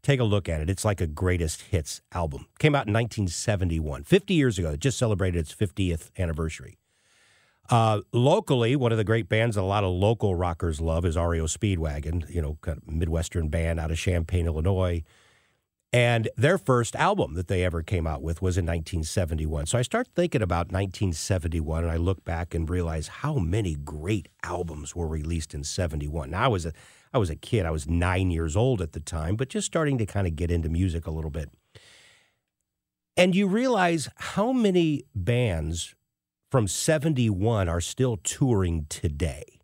Take 0.00 0.20
a 0.20 0.24
look 0.24 0.48
at 0.48 0.62
it. 0.62 0.70
It's 0.70 0.86
like 0.86 1.02
a 1.02 1.06
greatest 1.06 1.60
hits 1.60 2.00
album. 2.12 2.46
Came 2.58 2.74
out 2.74 2.86
in 2.86 2.94
1971, 2.94 4.04
50 4.04 4.32
years 4.32 4.58
ago. 4.58 4.70
It 4.70 4.80
just 4.80 4.96
celebrated 4.96 5.38
its 5.38 5.54
50th 5.54 6.08
anniversary. 6.18 6.78
Uh, 7.68 8.00
locally, 8.14 8.74
one 8.74 8.90
of 8.90 8.96
the 8.96 9.04
great 9.04 9.28
bands 9.28 9.56
that 9.56 9.62
a 9.62 9.64
lot 9.64 9.84
of 9.84 9.90
local 9.90 10.34
rockers 10.34 10.80
love 10.80 11.04
is 11.04 11.18
REO 11.18 11.44
Speedwagon, 11.44 12.26
you 12.34 12.40
know, 12.40 12.56
kind 12.62 12.78
of 12.78 12.88
Midwestern 12.88 13.48
band 13.48 13.78
out 13.78 13.90
of 13.90 13.98
Champaign, 13.98 14.46
Illinois. 14.46 15.04
And 15.96 16.28
their 16.36 16.58
first 16.58 16.94
album 16.94 17.36
that 17.36 17.48
they 17.48 17.64
ever 17.64 17.82
came 17.82 18.06
out 18.06 18.20
with 18.20 18.42
was 18.42 18.58
in 18.58 18.66
1971. 18.66 19.64
So 19.64 19.78
I 19.78 19.82
start 19.82 20.06
thinking 20.14 20.42
about 20.42 20.66
1971 20.70 21.84
and 21.84 21.90
I 21.90 21.96
look 21.96 22.22
back 22.22 22.54
and 22.54 22.68
realize 22.68 23.08
how 23.08 23.36
many 23.36 23.76
great 23.76 24.28
albums 24.42 24.94
were 24.94 25.08
released 25.08 25.54
in 25.54 25.64
71. 25.64 26.32
Now 26.32 26.44
I 26.44 26.48
was 26.48 26.66
a 26.66 26.74
I 27.14 27.18
was 27.18 27.30
a 27.30 27.34
kid. 27.34 27.64
I 27.64 27.70
was 27.70 27.88
9 27.88 28.30
years 28.30 28.58
old 28.58 28.82
at 28.82 28.92
the 28.92 29.00
time, 29.00 29.36
but 29.36 29.48
just 29.48 29.66
starting 29.66 29.96
to 29.96 30.04
kind 30.04 30.26
of 30.26 30.36
get 30.36 30.50
into 30.50 30.68
music 30.68 31.06
a 31.06 31.10
little 31.10 31.30
bit. 31.30 31.48
And 33.16 33.34
you 33.34 33.46
realize 33.46 34.10
how 34.16 34.52
many 34.52 35.04
bands 35.14 35.94
from 36.50 36.68
71 36.68 37.70
are 37.70 37.80
still 37.80 38.18
touring 38.18 38.84
today. 38.90 39.60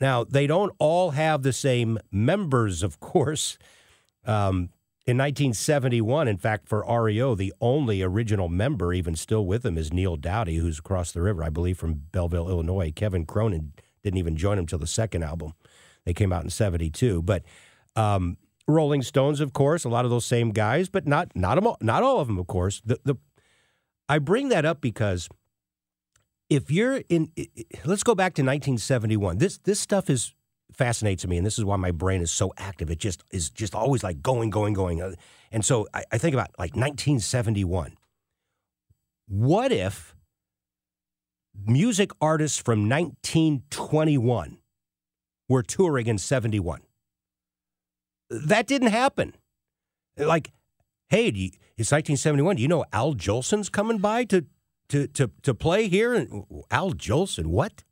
Now, 0.00 0.22
they 0.22 0.46
don't 0.46 0.72
all 0.78 1.10
have 1.10 1.42
the 1.42 1.52
same 1.52 1.98
members, 2.12 2.84
of 2.84 3.00
course. 3.00 3.58
Um, 4.24 4.70
in 5.04 5.18
1971, 5.18 6.28
in 6.28 6.38
fact, 6.38 6.68
for 6.68 6.84
REO, 6.88 7.34
the 7.34 7.52
only 7.60 8.02
original 8.02 8.48
member 8.48 8.92
even 8.92 9.16
still 9.16 9.44
with 9.46 9.62
them 9.62 9.76
is 9.76 9.92
Neil 9.92 10.16
Doughty, 10.16 10.56
who's 10.56 10.78
across 10.78 11.12
the 11.12 11.22
river, 11.22 11.42
I 11.42 11.48
believe, 11.48 11.78
from 11.78 12.02
Belleville, 12.12 12.48
Illinois. 12.48 12.92
Kevin 12.94 13.26
Cronin 13.26 13.72
didn't 14.02 14.18
even 14.18 14.36
join 14.36 14.58
him 14.58 14.64
until 14.64 14.78
the 14.78 14.86
second 14.86 15.22
album. 15.22 15.52
They 16.04 16.14
came 16.14 16.32
out 16.32 16.44
in 16.44 16.50
72. 16.50 17.22
But 17.22 17.42
um, 17.96 18.36
Rolling 18.68 19.02
Stones, 19.02 19.40
of 19.40 19.52
course, 19.52 19.84
a 19.84 19.88
lot 19.88 20.04
of 20.04 20.10
those 20.10 20.24
same 20.24 20.50
guys, 20.50 20.88
but 20.88 21.06
not 21.06 21.34
not, 21.34 21.64
all, 21.64 21.78
not 21.80 22.02
all 22.02 22.20
of 22.20 22.28
them, 22.28 22.38
of 22.38 22.46
course. 22.46 22.80
The, 22.84 22.98
the 23.04 23.16
I 24.08 24.18
bring 24.18 24.48
that 24.48 24.64
up 24.64 24.80
because– 24.80 25.28
if 26.52 26.70
you're 26.70 27.02
in, 27.08 27.32
let's 27.84 28.02
go 28.02 28.14
back 28.14 28.34
to 28.34 28.42
1971. 28.42 29.38
This 29.38 29.58
this 29.58 29.80
stuff 29.80 30.10
is 30.10 30.34
fascinates 30.74 31.26
me, 31.26 31.36
and 31.36 31.46
this 31.46 31.58
is 31.58 31.64
why 31.64 31.76
my 31.76 31.90
brain 31.90 32.20
is 32.20 32.30
so 32.30 32.52
active. 32.56 32.90
It 32.90 32.98
just 32.98 33.24
is 33.30 33.50
just 33.50 33.74
always 33.74 34.02
like 34.02 34.22
going, 34.22 34.50
going, 34.50 34.74
going. 34.74 35.00
Uh, 35.00 35.14
and 35.50 35.64
so 35.64 35.86
I, 35.94 36.04
I 36.12 36.18
think 36.18 36.34
about 36.34 36.50
like 36.58 36.74
1971. 36.76 37.96
What 39.28 39.72
if 39.72 40.14
music 41.66 42.10
artists 42.20 42.58
from 42.58 42.88
1921 42.88 44.58
were 45.48 45.62
touring 45.62 46.06
in 46.06 46.18
71? 46.18 46.80
That 48.30 48.66
didn't 48.66 48.88
happen. 48.88 49.34
Like, 50.16 50.52
hey, 51.08 51.30
you, 51.34 51.50
it's 51.76 51.92
1971. 51.92 52.56
Do 52.56 52.62
you 52.62 52.68
know 52.68 52.84
Al 52.92 53.14
Jolson's 53.14 53.68
coming 53.68 53.98
by 53.98 54.24
to 54.24 54.46
to 54.88 55.06
to 55.08 55.30
to 55.42 55.54
play 55.54 55.88
here? 55.88 56.14
And 56.14 56.44
Al 56.70 56.92
Jolson, 56.92 57.46
what? 57.46 57.84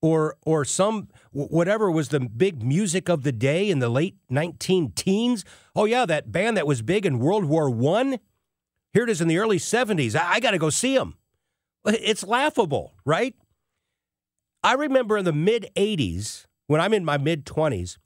Or 0.00 0.36
or 0.46 0.64
some 0.64 1.08
whatever 1.32 1.90
was 1.90 2.10
the 2.10 2.20
big 2.20 2.62
music 2.62 3.08
of 3.08 3.24
the 3.24 3.32
day 3.32 3.68
in 3.68 3.80
the 3.80 3.88
late 3.88 4.16
19 4.30 4.92
teens? 4.92 5.44
Oh 5.74 5.86
yeah, 5.86 6.06
that 6.06 6.30
band 6.30 6.56
that 6.56 6.66
was 6.66 6.82
big 6.82 7.04
in 7.04 7.18
World 7.18 7.44
War 7.44 7.68
One. 7.68 8.18
Here 8.92 9.04
it 9.04 9.10
is 9.10 9.20
in 9.20 9.28
the 9.28 9.38
early 9.38 9.58
70s. 9.58 10.14
I, 10.14 10.34
I 10.34 10.40
got 10.40 10.52
to 10.52 10.58
go 10.58 10.70
see 10.70 10.96
them. 10.96 11.16
It's 11.84 12.24
laughable, 12.24 12.94
right? 13.04 13.34
I 14.62 14.74
remember 14.74 15.18
in 15.18 15.24
the 15.24 15.32
mid 15.32 15.68
80s, 15.76 16.46
when 16.66 16.80
I'm 16.80 16.92
in 16.92 17.04
my 17.04 17.18
mid 17.18 17.44
20s, 17.44 17.98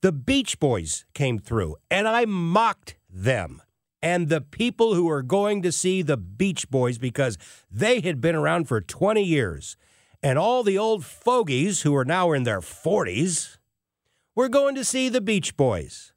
the 0.00 0.12
Beach 0.12 0.58
Boys 0.58 1.04
came 1.14 1.38
through 1.38 1.76
and 1.90 2.08
I 2.08 2.24
mocked 2.24 2.96
them 3.08 3.62
and 4.02 4.28
the 4.28 4.40
people 4.40 4.94
who 4.94 5.04
were 5.06 5.22
going 5.22 5.62
to 5.62 5.72
see 5.72 6.02
the 6.02 6.16
Beach 6.16 6.70
Boys 6.70 6.98
because 6.98 7.36
they 7.70 8.00
had 8.00 8.20
been 8.20 8.34
around 8.34 8.68
for 8.68 8.80
20 8.80 9.22
years. 9.22 9.76
And 10.22 10.38
all 10.38 10.62
the 10.62 10.78
old 10.78 11.04
fogies 11.04 11.82
who 11.82 11.94
are 11.94 12.04
now 12.04 12.32
in 12.32 12.42
their 12.42 12.60
40s 12.60 13.58
were 14.34 14.48
going 14.48 14.74
to 14.74 14.84
see 14.84 15.08
the 15.08 15.20
Beach 15.20 15.56
Boys. 15.56 16.12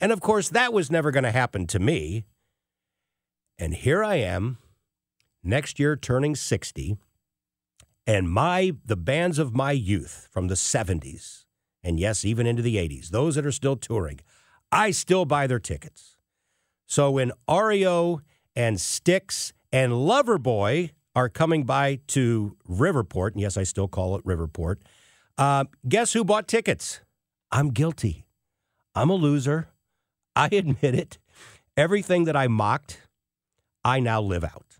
And 0.00 0.12
of 0.12 0.20
course, 0.20 0.48
that 0.50 0.72
was 0.72 0.90
never 0.90 1.10
going 1.10 1.24
to 1.24 1.30
happen 1.30 1.66
to 1.68 1.78
me. 1.78 2.26
And 3.58 3.74
here 3.74 4.04
I 4.04 4.16
am, 4.16 4.58
next 5.42 5.78
year 5.78 5.96
turning 5.96 6.34
60, 6.34 6.96
and 8.06 8.30
my 8.30 8.72
the 8.84 8.96
bands 8.96 9.38
of 9.38 9.54
my 9.54 9.72
youth 9.72 10.28
from 10.30 10.48
the 10.48 10.54
70s, 10.54 11.44
and 11.82 11.98
yes, 11.98 12.24
even 12.24 12.46
into 12.46 12.62
the 12.62 12.76
80s, 12.76 13.08
those 13.08 13.36
that 13.36 13.46
are 13.46 13.52
still 13.52 13.76
touring, 13.76 14.20
I 14.70 14.90
still 14.90 15.24
buy 15.24 15.46
their 15.46 15.58
tickets. 15.58 16.16
So 16.86 17.10
when 17.12 17.32
REO 17.50 18.20
and 18.54 18.80
Styx 18.80 19.52
and 19.72 19.92
Loverboy 19.92 20.90
are 21.16 21.30
coming 21.30 21.64
by 21.64 21.98
to 22.08 22.56
Riverport, 22.70 23.32
and 23.32 23.40
yes, 23.40 23.56
I 23.56 23.62
still 23.62 23.88
call 23.88 24.14
it 24.16 24.24
Riverport, 24.24 24.76
uh, 25.38 25.64
guess 25.88 26.12
who 26.12 26.24
bought 26.24 26.46
tickets? 26.46 27.00
I'm 27.50 27.70
guilty. 27.70 28.26
I'm 28.94 29.08
a 29.08 29.14
loser. 29.14 29.68
I 30.36 30.48
admit 30.52 30.94
it. 30.94 31.18
Everything 31.76 32.24
that 32.24 32.36
I 32.36 32.48
mocked, 32.48 33.00
I 33.82 33.98
now 33.98 34.20
live 34.20 34.44
out. 34.44 34.78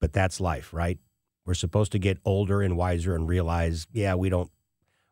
But 0.00 0.14
that's 0.14 0.40
life, 0.40 0.72
right? 0.72 0.98
We're 1.44 1.54
supposed 1.54 1.92
to 1.92 1.98
get 1.98 2.18
older 2.24 2.62
and 2.62 2.76
wiser 2.76 3.14
and 3.14 3.28
realize, 3.28 3.86
yeah, 3.92 4.14
we 4.14 4.30
don't, 4.30 4.50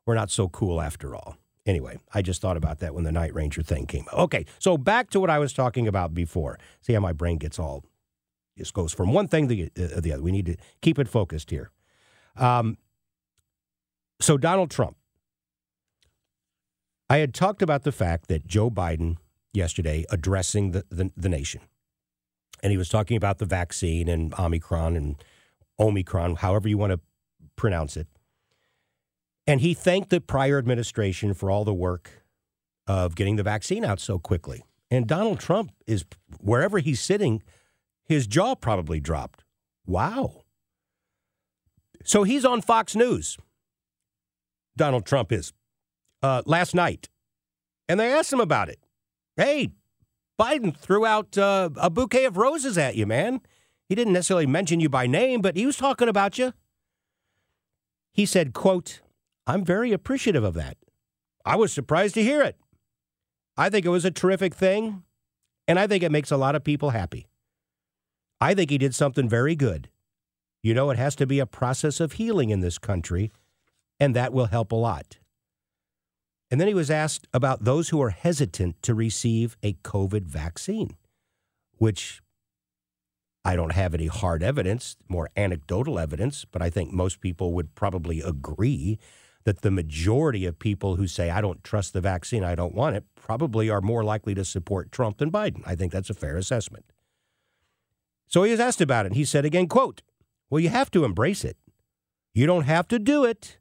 we're 0.06 0.14
not 0.14 0.30
so 0.30 0.48
cool 0.48 0.80
after 0.80 1.14
all. 1.14 1.36
Anyway, 1.66 1.98
I 2.14 2.22
just 2.22 2.40
thought 2.40 2.56
about 2.56 2.78
that 2.78 2.94
when 2.94 3.04
the 3.04 3.12
Night 3.12 3.34
Ranger 3.34 3.62
thing 3.62 3.86
came. 3.86 4.06
Up. 4.08 4.18
Okay, 4.20 4.46
so 4.58 4.78
back 4.78 5.10
to 5.10 5.20
what 5.20 5.28
I 5.28 5.38
was 5.38 5.52
talking 5.52 5.86
about 5.86 6.14
before. 6.14 6.58
See 6.80 6.94
how 6.94 7.00
my 7.00 7.12
brain 7.12 7.36
gets 7.36 7.58
all, 7.58 7.84
just 8.58 8.74
goes 8.74 8.92
from 8.92 9.12
one 9.12 9.28
thing 9.28 9.48
to 9.48 9.64
uh, 9.64 10.00
the 10.00 10.12
other. 10.12 10.22
We 10.22 10.32
need 10.32 10.46
to 10.46 10.56
keep 10.82 10.98
it 10.98 11.08
focused 11.08 11.50
here. 11.50 11.70
Um, 12.36 12.76
so, 14.20 14.36
Donald 14.36 14.70
Trump. 14.70 14.96
I 17.08 17.18
had 17.18 17.34
talked 17.34 17.60
about 17.60 17.82
the 17.82 17.90
fact 17.90 18.28
that 18.28 18.46
Joe 18.46 18.70
Biden 18.70 19.16
yesterday 19.52 20.04
addressing 20.10 20.70
the, 20.70 20.84
the, 20.90 21.10
the 21.16 21.28
nation, 21.28 21.60
and 22.62 22.70
he 22.70 22.76
was 22.76 22.88
talking 22.88 23.16
about 23.16 23.38
the 23.38 23.46
vaccine 23.46 24.08
and 24.08 24.32
Omicron 24.38 24.94
and 24.94 25.16
Omicron, 25.80 26.36
however 26.36 26.68
you 26.68 26.78
want 26.78 26.92
to 26.92 27.00
pronounce 27.56 27.96
it. 27.96 28.06
And 29.46 29.60
he 29.60 29.74
thanked 29.74 30.10
the 30.10 30.20
prior 30.20 30.58
administration 30.58 31.34
for 31.34 31.50
all 31.50 31.64
the 31.64 31.74
work 31.74 32.22
of 32.86 33.16
getting 33.16 33.36
the 33.36 33.42
vaccine 33.42 33.84
out 33.84 33.98
so 33.98 34.18
quickly. 34.18 34.64
And 34.90 35.06
Donald 35.06 35.40
Trump 35.40 35.72
is, 35.86 36.04
wherever 36.40 36.78
he's 36.78 37.00
sitting, 37.00 37.42
his 38.10 38.26
jaw 38.26 38.56
probably 38.56 38.98
dropped. 38.98 39.44
Wow. 39.86 40.42
So 42.02 42.24
he's 42.24 42.44
on 42.44 42.60
Fox 42.60 42.96
News. 42.96 43.38
Donald 44.76 45.06
Trump 45.06 45.30
is 45.30 45.52
uh, 46.20 46.42
last 46.44 46.74
night. 46.74 47.08
And 47.88 48.00
they 48.00 48.12
asked 48.12 48.32
him 48.32 48.40
about 48.40 48.68
it. 48.68 48.80
Hey, 49.36 49.70
Biden 50.40 50.76
threw 50.76 51.06
out 51.06 51.38
uh, 51.38 51.70
a 51.76 51.88
bouquet 51.88 52.24
of 52.24 52.36
roses 52.36 52.76
at 52.76 52.96
you, 52.96 53.06
man. 53.06 53.42
He 53.88 53.94
didn't 53.94 54.14
necessarily 54.14 54.46
mention 54.46 54.80
you 54.80 54.88
by 54.88 55.06
name, 55.06 55.40
but 55.40 55.56
he 55.56 55.64
was 55.64 55.76
talking 55.76 56.08
about 56.08 56.36
you. 56.36 56.52
He 58.12 58.26
said, 58.26 58.54
quote, 58.54 59.02
I'm 59.46 59.64
very 59.64 59.92
appreciative 59.92 60.42
of 60.42 60.54
that. 60.54 60.76
I 61.44 61.54
was 61.54 61.72
surprised 61.72 62.14
to 62.14 62.24
hear 62.24 62.42
it. 62.42 62.56
I 63.56 63.70
think 63.70 63.86
it 63.86 63.90
was 63.90 64.04
a 64.04 64.10
terrific 64.10 64.52
thing, 64.52 65.04
and 65.68 65.78
I 65.78 65.86
think 65.86 66.02
it 66.02 66.10
makes 66.10 66.32
a 66.32 66.36
lot 66.36 66.56
of 66.56 66.64
people 66.64 66.90
happy. 66.90 67.28
I 68.40 68.54
think 68.54 68.70
he 68.70 68.78
did 68.78 68.94
something 68.94 69.28
very 69.28 69.54
good. 69.54 69.90
You 70.62 70.74
know, 70.74 70.90
it 70.90 70.98
has 70.98 71.14
to 71.16 71.26
be 71.26 71.38
a 71.38 71.46
process 71.46 72.00
of 72.00 72.12
healing 72.12 72.50
in 72.50 72.60
this 72.60 72.78
country, 72.78 73.30
and 73.98 74.14
that 74.16 74.32
will 74.32 74.46
help 74.46 74.72
a 74.72 74.76
lot. 74.76 75.18
And 76.50 76.60
then 76.60 76.68
he 76.68 76.74
was 76.74 76.90
asked 76.90 77.28
about 77.32 77.64
those 77.64 77.90
who 77.90 78.02
are 78.02 78.10
hesitant 78.10 78.82
to 78.82 78.94
receive 78.94 79.56
a 79.62 79.74
COVID 79.74 80.22
vaccine, 80.22 80.96
which 81.78 82.20
I 83.44 83.56
don't 83.56 83.72
have 83.72 83.94
any 83.94 84.06
hard 84.06 84.42
evidence, 84.42 84.96
more 85.08 85.30
anecdotal 85.36 85.98
evidence, 85.98 86.44
but 86.44 86.60
I 86.60 86.68
think 86.68 86.92
most 86.92 87.20
people 87.20 87.52
would 87.54 87.74
probably 87.74 88.20
agree 88.20 88.98
that 89.44 89.62
the 89.62 89.70
majority 89.70 90.44
of 90.44 90.58
people 90.58 90.96
who 90.96 91.06
say, 91.06 91.30
I 91.30 91.40
don't 91.40 91.64
trust 91.64 91.92
the 91.92 92.00
vaccine, 92.00 92.44
I 92.44 92.54
don't 92.54 92.74
want 92.74 92.96
it, 92.96 93.04
probably 93.14 93.70
are 93.70 93.80
more 93.80 94.04
likely 94.04 94.34
to 94.34 94.44
support 94.44 94.92
Trump 94.92 95.18
than 95.18 95.30
Biden. 95.30 95.62
I 95.64 95.74
think 95.74 95.92
that's 95.92 96.10
a 96.10 96.14
fair 96.14 96.36
assessment. 96.36 96.84
So 98.30 98.44
he 98.44 98.50
was 98.50 98.60
asked 98.60 98.80
about 98.80 99.04
it, 99.04 99.12
he 99.12 99.24
said 99.24 99.44
again, 99.44 99.66
quote, 99.66 100.02
Well, 100.48 100.60
you 100.60 100.70
have 100.70 100.90
to 100.92 101.04
embrace 101.04 101.44
it. 101.44 101.58
You 102.32 102.46
don't 102.46 102.64
have 102.64 102.88
to 102.88 102.98
do 102.98 103.24
it, 103.24 103.58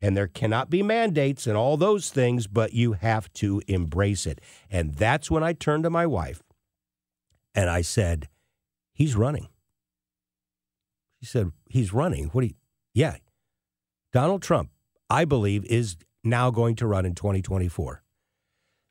and 0.00 0.16
there 0.16 0.28
cannot 0.28 0.70
be 0.70 0.82
mandates 0.82 1.46
and 1.46 1.56
all 1.56 1.76
those 1.76 2.10
things, 2.10 2.46
but 2.46 2.72
you 2.72 2.92
have 2.92 3.30
to 3.34 3.60
embrace 3.66 4.24
it. 4.24 4.40
And 4.70 4.94
that's 4.94 5.30
when 5.30 5.42
I 5.42 5.52
turned 5.52 5.84
to 5.84 5.90
my 5.90 6.06
wife 6.06 6.42
and 7.54 7.68
I 7.68 7.82
said, 7.82 8.28
He's 8.94 9.14
running. 9.16 9.48
She 11.20 11.26
said, 11.26 11.52
He's 11.68 11.92
running. 11.92 12.26
What 12.28 12.42
do 12.42 12.46
you, 12.46 12.54
yeah. 12.94 13.16
Donald 14.12 14.42
Trump 14.42 14.70
I 15.12 15.26
believe, 15.26 15.66
is 15.66 15.96
now 16.24 16.50
going 16.50 16.74
to 16.76 16.86
run 16.86 17.04
in 17.04 17.14
2024. 17.14 18.02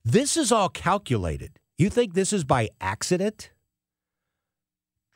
This 0.05 0.37
is 0.37 0.51
all 0.51 0.69
calculated. 0.69 1.57
You 1.79 1.89
think 1.89 2.13
this 2.13 2.31
is 2.31 2.43
by 2.43 2.69
accident? 2.79 3.49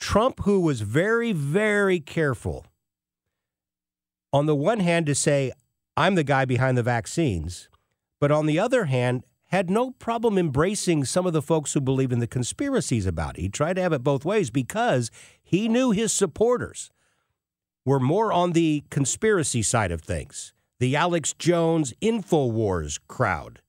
Trump, 0.06 0.42
who 0.42 0.60
was 0.60 0.82
very, 0.82 1.32
very 1.32 2.00
careful, 2.00 2.64
on 4.32 4.46
the 4.46 4.56
one 4.56 4.80
hand, 4.80 5.08
to 5.08 5.16
say, 5.16 5.52
I'm 5.98 6.14
the 6.14 6.24
guy 6.24 6.46
behind 6.46 6.78
the 6.78 6.84
vaccines, 6.84 7.70
but 8.20 8.32
on 8.32 8.46
the 8.46 8.60
other 8.60 8.86
hand, 8.86 9.24
had 9.46 9.68
no 9.68 9.90
problem 9.90 10.38
embracing 10.38 11.06
some 11.06 11.26
of 11.26 11.34
the 11.34 11.42
folks 11.42 11.74
who 11.74 11.82
believe 11.82 12.12
in 12.12 12.20
the 12.20 12.28
conspiracies 12.28 13.08
about 13.08 13.40
it. 13.40 13.42
He 13.42 13.50
tried 13.50 13.78
to 13.78 13.82
have 13.82 13.94
it 13.94 14.04
both 14.04 14.24
ways 14.24 14.52
because 14.52 15.10
he 15.42 15.68
knew 15.68 15.90
his 15.90 16.14
supporters 16.14 16.92
were 17.84 18.00
more 18.00 18.32
on 18.32 18.52
the 18.52 18.84
conspiracy 18.92 19.64
side 19.64 19.92
of 19.92 20.02
things 20.02 20.54
the 20.80 20.96
Alex 20.96 21.34
Jones 21.34 21.96
InfoWars 22.00 23.00
crowd, 23.08 23.60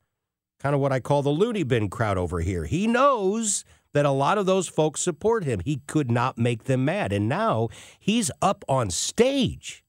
kind 0.61 0.75
of 0.75 0.83
what 0.83 0.92
I 0.92 1.01
call 1.01 1.22
the 1.22 1.31
loony 1.31 1.62
bin 1.62 1.88
crowd 1.88 2.18
over 2.18 2.40
here. 2.42 2.66
He 2.66 2.87
knows 2.87 3.64
that 3.97 4.07
a 4.07 4.11
lot 4.11 4.39
of 4.39 4.47
those 4.47 4.69
folks 4.69 5.01
support 5.01 5.45
him. 5.45 5.61
He 5.65 5.81
could 5.87 6.11
not 6.11 6.39
make 6.39 6.65
them 6.65 6.85
mad. 6.85 7.13
And 7.13 7.29
now 7.29 7.69
he's 7.99 8.31
up 8.41 8.65
on 8.69 8.91
stage 8.91 9.85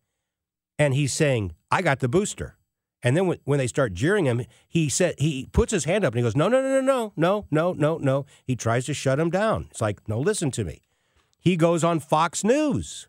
and 0.80 0.93
he's 0.93 1.13
saying, 1.13 1.54
I 1.70 1.82
got 1.82 2.00
the 2.00 2.08
booster. 2.08 2.58
And 3.04 3.15
then 3.15 3.28
when, 3.43 3.60
they 3.60 3.67
start 3.67 3.93
jeering 3.93 4.26
him, 4.26 4.43
he 4.67 4.89
said 4.89 5.15
he 5.20 5.48
puts 5.52 5.72
his 5.72 5.86
hand 5.86 6.04
up 6.04 6.13
and 6.13 6.20
he 6.20 6.24
goes, 6.24 6.36
No, 6.36 6.48
no, 6.48 6.62
no, 6.62 6.82
no, 6.82 7.13
no, 7.15 7.46
no, 7.52 7.74
no, 7.74 7.98
no. 7.98 8.26
He 8.43 8.56
tries 8.56 8.86
to 8.88 8.93
shut 8.93 9.20
him 9.20 9.30
down. 9.30 9.67
It's 9.70 9.82
like, 9.82 10.08
no, 10.10 10.20
listen 10.20 10.50
to 10.52 10.63
me. 10.63 10.82
He 11.39 11.56
goes 11.56 11.84
on 11.84 12.00
Fox 12.00 12.43
News 12.43 13.08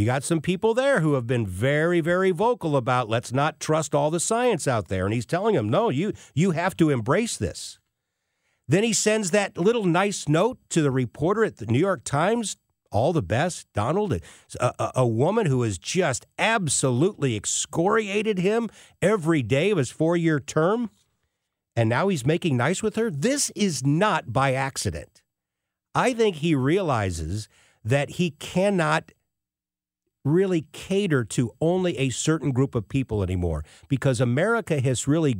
you 0.00 0.06
got 0.06 0.24
some 0.24 0.40
people 0.40 0.72
there 0.72 1.00
who 1.00 1.12
have 1.12 1.26
been 1.26 1.46
very, 1.46 2.00
very 2.00 2.30
vocal 2.30 2.74
about 2.74 3.10
let's 3.10 3.34
not 3.34 3.60
trust 3.60 3.94
all 3.94 4.10
the 4.10 4.18
science 4.18 4.66
out 4.66 4.88
there. 4.88 5.04
And 5.04 5.12
he's 5.12 5.26
telling 5.26 5.54
them, 5.54 5.68
no, 5.68 5.90
you, 5.90 6.14
you 6.32 6.52
have 6.52 6.74
to 6.78 6.88
embrace 6.88 7.36
this. 7.36 7.78
Then 8.70 8.84
he 8.84 8.92
sends 8.92 9.32
that 9.32 9.58
little 9.58 9.84
nice 9.84 10.28
note 10.28 10.58
to 10.68 10.80
the 10.80 10.92
reporter 10.92 11.42
at 11.42 11.56
the 11.56 11.66
New 11.66 11.80
York 11.80 12.04
Times. 12.04 12.56
All 12.92 13.12
the 13.12 13.20
best, 13.20 13.66
Donald. 13.74 14.12
A, 14.12 14.20
a, 14.60 14.92
a 14.94 15.06
woman 15.06 15.46
who 15.46 15.62
has 15.62 15.76
just 15.76 16.24
absolutely 16.38 17.34
excoriated 17.34 18.38
him 18.38 18.68
every 19.02 19.42
day 19.42 19.72
of 19.72 19.78
his 19.78 19.90
four 19.90 20.16
year 20.16 20.38
term. 20.38 20.88
And 21.74 21.88
now 21.88 22.06
he's 22.06 22.24
making 22.24 22.56
nice 22.56 22.80
with 22.80 22.94
her. 22.94 23.10
This 23.10 23.50
is 23.56 23.84
not 23.84 24.32
by 24.32 24.54
accident. 24.54 25.20
I 25.92 26.12
think 26.12 26.36
he 26.36 26.54
realizes 26.54 27.48
that 27.84 28.10
he 28.10 28.30
cannot 28.30 29.10
really 30.24 30.66
cater 30.70 31.24
to 31.24 31.50
only 31.60 31.98
a 31.98 32.10
certain 32.10 32.52
group 32.52 32.76
of 32.76 32.88
people 32.88 33.24
anymore 33.24 33.64
because 33.88 34.20
America 34.20 34.80
has 34.80 35.08
really 35.08 35.36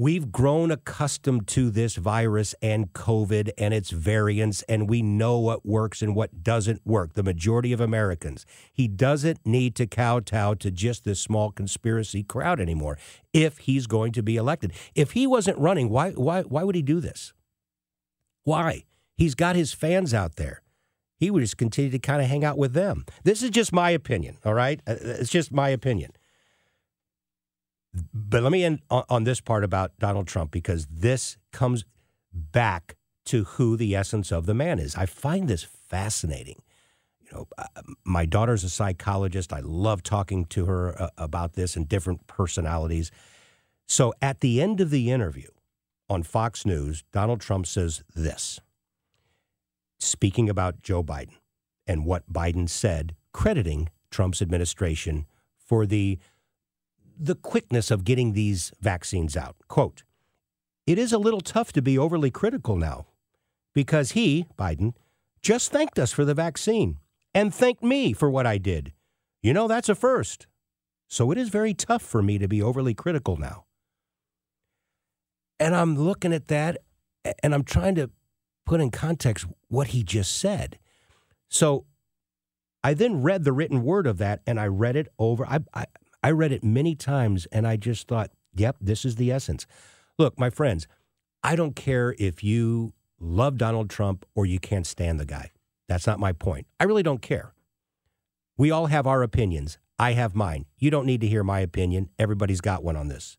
we've 0.00 0.32
grown 0.32 0.70
accustomed 0.70 1.46
to 1.46 1.70
this 1.70 1.96
virus 1.96 2.54
and 2.62 2.90
COVID 2.94 3.50
and 3.58 3.74
its 3.74 3.90
variants, 3.90 4.62
and 4.62 4.88
we 4.88 5.02
know 5.02 5.38
what 5.38 5.66
works 5.66 6.00
and 6.00 6.16
what 6.16 6.42
doesn't 6.42 6.80
work. 6.86 7.12
The 7.12 7.22
majority 7.22 7.74
of 7.74 7.82
Americans. 7.82 8.46
He 8.72 8.88
doesn't 8.88 9.44
need 9.44 9.74
to 9.74 9.86
kowtow 9.86 10.54
to 10.54 10.70
just 10.70 11.04
this 11.04 11.20
small 11.20 11.52
conspiracy 11.52 12.22
crowd 12.22 12.60
anymore 12.60 12.96
if 13.34 13.58
he's 13.58 13.86
going 13.86 14.12
to 14.12 14.22
be 14.22 14.36
elected. 14.36 14.72
If 14.94 15.10
he 15.10 15.26
wasn't 15.26 15.58
running, 15.58 15.90
why, 15.90 16.12
why, 16.12 16.42
why 16.44 16.62
would 16.62 16.76
he 16.76 16.82
do 16.82 17.00
this? 17.00 17.34
Why? 18.44 18.84
He's 19.18 19.34
got 19.34 19.54
his 19.54 19.74
fans 19.74 20.14
out 20.14 20.36
there 20.36 20.62
he 21.20 21.30
would 21.30 21.40
just 21.40 21.58
continue 21.58 21.90
to 21.90 21.98
kind 21.98 22.22
of 22.22 22.28
hang 22.28 22.44
out 22.44 22.56
with 22.56 22.72
them. 22.72 23.04
This 23.24 23.42
is 23.42 23.50
just 23.50 23.74
my 23.74 23.90
opinion, 23.90 24.38
all 24.42 24.54
right? 24.54 24.80
Uh, 24.88 24.96
it's 24.98 25.28
just 25.28 25.52
my 25.52 25.68
opinion. 25.68 26.12
But 27.92 28.42
let 28.42 28.52
me 28.52 28.64
end 28.64 28.80
on, 28.90 29.04
on 29.08 29.24
this 29.24 29.40
part 29.40 29.64
about 29.64 29.98
Donald 29.98 30.26
Trump 30.26 30.50
because 30.50 30.86
this 30.90 31.36
comes 31.52 31.84
back 32.32 32.96
to 33.26 33.44
who 33.44 33.76
the 33.76 33.94
essence 33.94 34.30
of 34.30 34.46
the 34.46 34.54
man 34.54 34.78
is. 34.78 34.94
I 34.96 35.06
find 35.06 35.48
this 35.48 35.64
fascinating. 35.64 36.62
You 37.20 37.28
know, 37.32 37.46
uh, 37.58 37.64
my 38.04 38.26
daughter's 38.26 38.64
a 38.64 38.70
psychologist. 38.70 39.52
I 39.52 39.60
love 39.60 40.02
talking 40.02 40.44
to 40.46 40.66
her 40.66 41.00
uh, 41.00 41.10
about 41.18 41.54
this 41.54 41.76
and 41.76 41.88
different 41.88 42.26
personalities. 42.26 43.10
So 43.86 44.14
at 44.22 44.40
the 44.40 44.60
end 44.60 44.80
of 44.80 44.90
the 44.90 45.10
interview 45.10 45.48
on 46.08 46.22
Fox 46.22 46.64
News, 46.64 47.04
Donald 47.12 47.40
Trump 47.40 47.66
says 47.66 48.02
this, 48.14 48.60
speaking 49.98 50.48
about 50.48 50.82
Joe 50.82 51.02
Biden 51.02 51.36
and 51.86 52.04
what 52.04 52.32
Biden 52.32 52.68
said, 52.68 53.14
crediting 53.32 53.88
Trump's 54.10 54.42
administration 54.42 55.26
for 55.58 55.86
the 55.86 56.18
the 57.20 57.34
quickness 57.34 57.90
of 57.90 58.04
getting 58.04 58.32
these 58.32 58.72
vaccines 58.80 59.36
out. 59.36 59.56
Quote, 59.68 60.02
it 60.86 60.98
is 60.98 61.12
a 61.12 61.18
little 61.18 61.42
tough 61.42 61.72
to 61.74 61.82
be 61.82 61.98
overly 61.98 62.30
critical 62.30 62.76
now 62.76 63.06
because 63.74 64.12
he, 64.12 64.46
Biden, 64.58 64.94
just 65.42 65.70
thanked 65.70 65.98
us 65.98 66.12
for 66.12 66.24
the 66.24 66.34
vaccine 66.34 66.98
and 67.34 67.54
thanked 67.54 67.82
me 67.82 68.12
for 68.12 68.30
what 68.30 68.46
I 68.46 68.58
did. 68.58 68.92
You 69.42 69.52
know, 69.52 69.68
that's 69.68 69.88
a 69.88 69.94
first. 69.94 70.46
So 71.08 71.30
it 71.30 71.38
is 71.38 71.48
very 71.48 71.74
tough 71.74 72.02
for 72.02 72.22
me 72.22 72.38
to 72.38 72.48
be 72.48 72.62
overly 72.62 72.94
critical 72.94 73.36
now. 73.36 73.64
And 75.58 75.74
I'm 75.74 75.98
looking 75.98 76.32
at 76.32 76.48
that 76.48 76.78
and 77.42 77.54
I'm 77.54 77.64
trying 77.64 77.94
to 77.96 78.10
put 78.64 78.80
in 78.80 78.90
context 78.90 79.46
what 79.68 79.88
he 79.88 80.02
just 80.02 80.38
said. 80.38 80.78
So 81.48 81.84
I 82.82 82.94
then 82.94 83.22
read 83.22 83.44
the 83.44 83.52
written 83.52 83.82
word 83.82 84.06
of 84.06 84.18
that 84.18 84.40
and 84.46 84.58
I 84.58 84.66
read 84.66 84.96
it 84.96 85.08
over. 85.18 85.44
I, 85.44 85.60
I, 85.74 85.86
I 86.22 86.30
read 86.30 86.52
it 86.52 86.62
many 86.62 86.94
times 86.94 87.46
and 87.52 87.66
I 87.66 87.76
just 87.76 88.08
thought, 88.08 88.30
yep, 88.54 88.76
this 88.80 89.04
is 89.04 89.16
the 89.16 89.30
essence. 89.30 89.66
Look, 90.18 90.38
my 90.38 90.50
friends, 90.50 90.86
I 91.42 91.56
don't 91.56 91.74
care 91.74 92.14
if 92.18 92.44
you 92.44 92.92
love 93.18 93.56
Donald 93.56 93.88
Trump 93.88 94.26
or 94.34 94.46
you 94.46 94.58
can't 94.58 94.86
stand 94.86 95.18
the 95.18 95.26
guy. 95.26 95.50
That's 95.88 96.06
not 96.06 96.20
my 96.20 96.32
point. 96.32 96.66
I 96.78 96.84
really 96.84 97.02
don't 97.02 97.22
care. 97.22 97.52
We 98.56 98.70
all 98.70 98.86
have 98.86 99.06
our 99.06 99.22
opinions. 99.22 99.78
I 99.98 100.12
have 100.12 100.34
mine. 100.34 100.66
You 100.78 100.90
don't 100.90 101.06
need 101.06 101.20
to 101.22 101.26
hear 101.26 101.42
my 101.42 101.60
opinion. 101.60 102.10
Everybody's 102.18 102.60
got 102.60 102.84
one 102.84 102.96
on 102.96 103.08
this. 103.08 103.36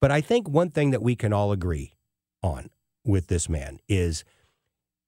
But 0.00 0.10
I 0.10 0.20
think 0.20 0.48
one 0.48 0.70
thing 0.70 0.90
that 0.90 1.02
we 1.02 1.16
can 1.16 1.32
all 1.32 1.52
agree 1.52 1.94
on 2.42 2.70
with 3.04 3.26
this 3.26 3.48
man 3.48 3.78
is 3.88 4.24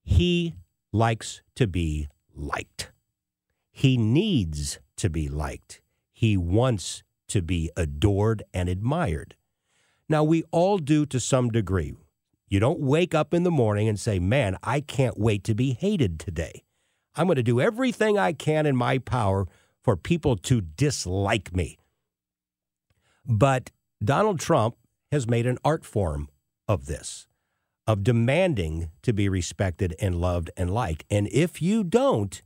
he 0.03 0.55
likes 0.93 1.43
to 1.57 1.67
be 1.67 2.09
liked. 2.35 2.91
He 3.71 3.97
needs 3.97 4.79
to 4.97 5.09
be 5.09 5.29
liked. 5.29 5.81
He 6.19 6.37
wants 6.37 7.05
to 7.29 7.41
be 7.41 7.71
adored 7.77 8.43
and 8.53 8.69
admired. 8.69 9.37
Now, 10.09 10.25
we 10.25 10.43
all 10.51 10.79
do 10.79 11.07
to 11.07 11.21
some 11.21 11.49
degree. 11.49 11.95
You 12.49 12.59
don't 12.59 12.81
wake 12.81 13.15
up 13.15 13.33
in 13.33 13.45
the 13.45 13.53
morning 13.53 13.89
and 13.89 14.01
say, 14.01 14.19
Man, 14.19 14.57
I 14.65 14.81
can't 14.81 15.17
wait 15.17 15.45
to 15.45 15.55
be 15.55 15.75
hated 15.75 16.19
today. 16.19 16.65
I'm 17.15 17.29
going 17.29 17.37
to 17.37 17.45
do 17.45 17.61
everything 17.61 18.19
I 18.19 18.33
can 18.33 18.67
in 18.67 18.75
my 18.75 18.99
power 18.99 19.47
for 19.85 19.97
people 19.97 20.37
to 20.39 20.61
dislike 20.61 21.55
me. 21.55 21.79
But 23.25 23.71
Donald 24.03 24.41
Trump 24.41 24.75
has 25.13 25.29
made 25.29 25.47
an 25.47 25.59
art 25.65 25.85
form 25.85 26.31
of 26.67 26.87
this, 26.87 27.29
of 27.87 28.03
demanding 28.03 28.91
to 29.03 29.13
be 29.13 29.29
respected 29.29 29.95
and 30.01 30.21
loved 30.21 30.51
and 30.57 30.69
liked. 30.69 31.05
And 31.11 31.29
if 31.29 31.63
you 31.63 31.85
don't, 31.85 32.43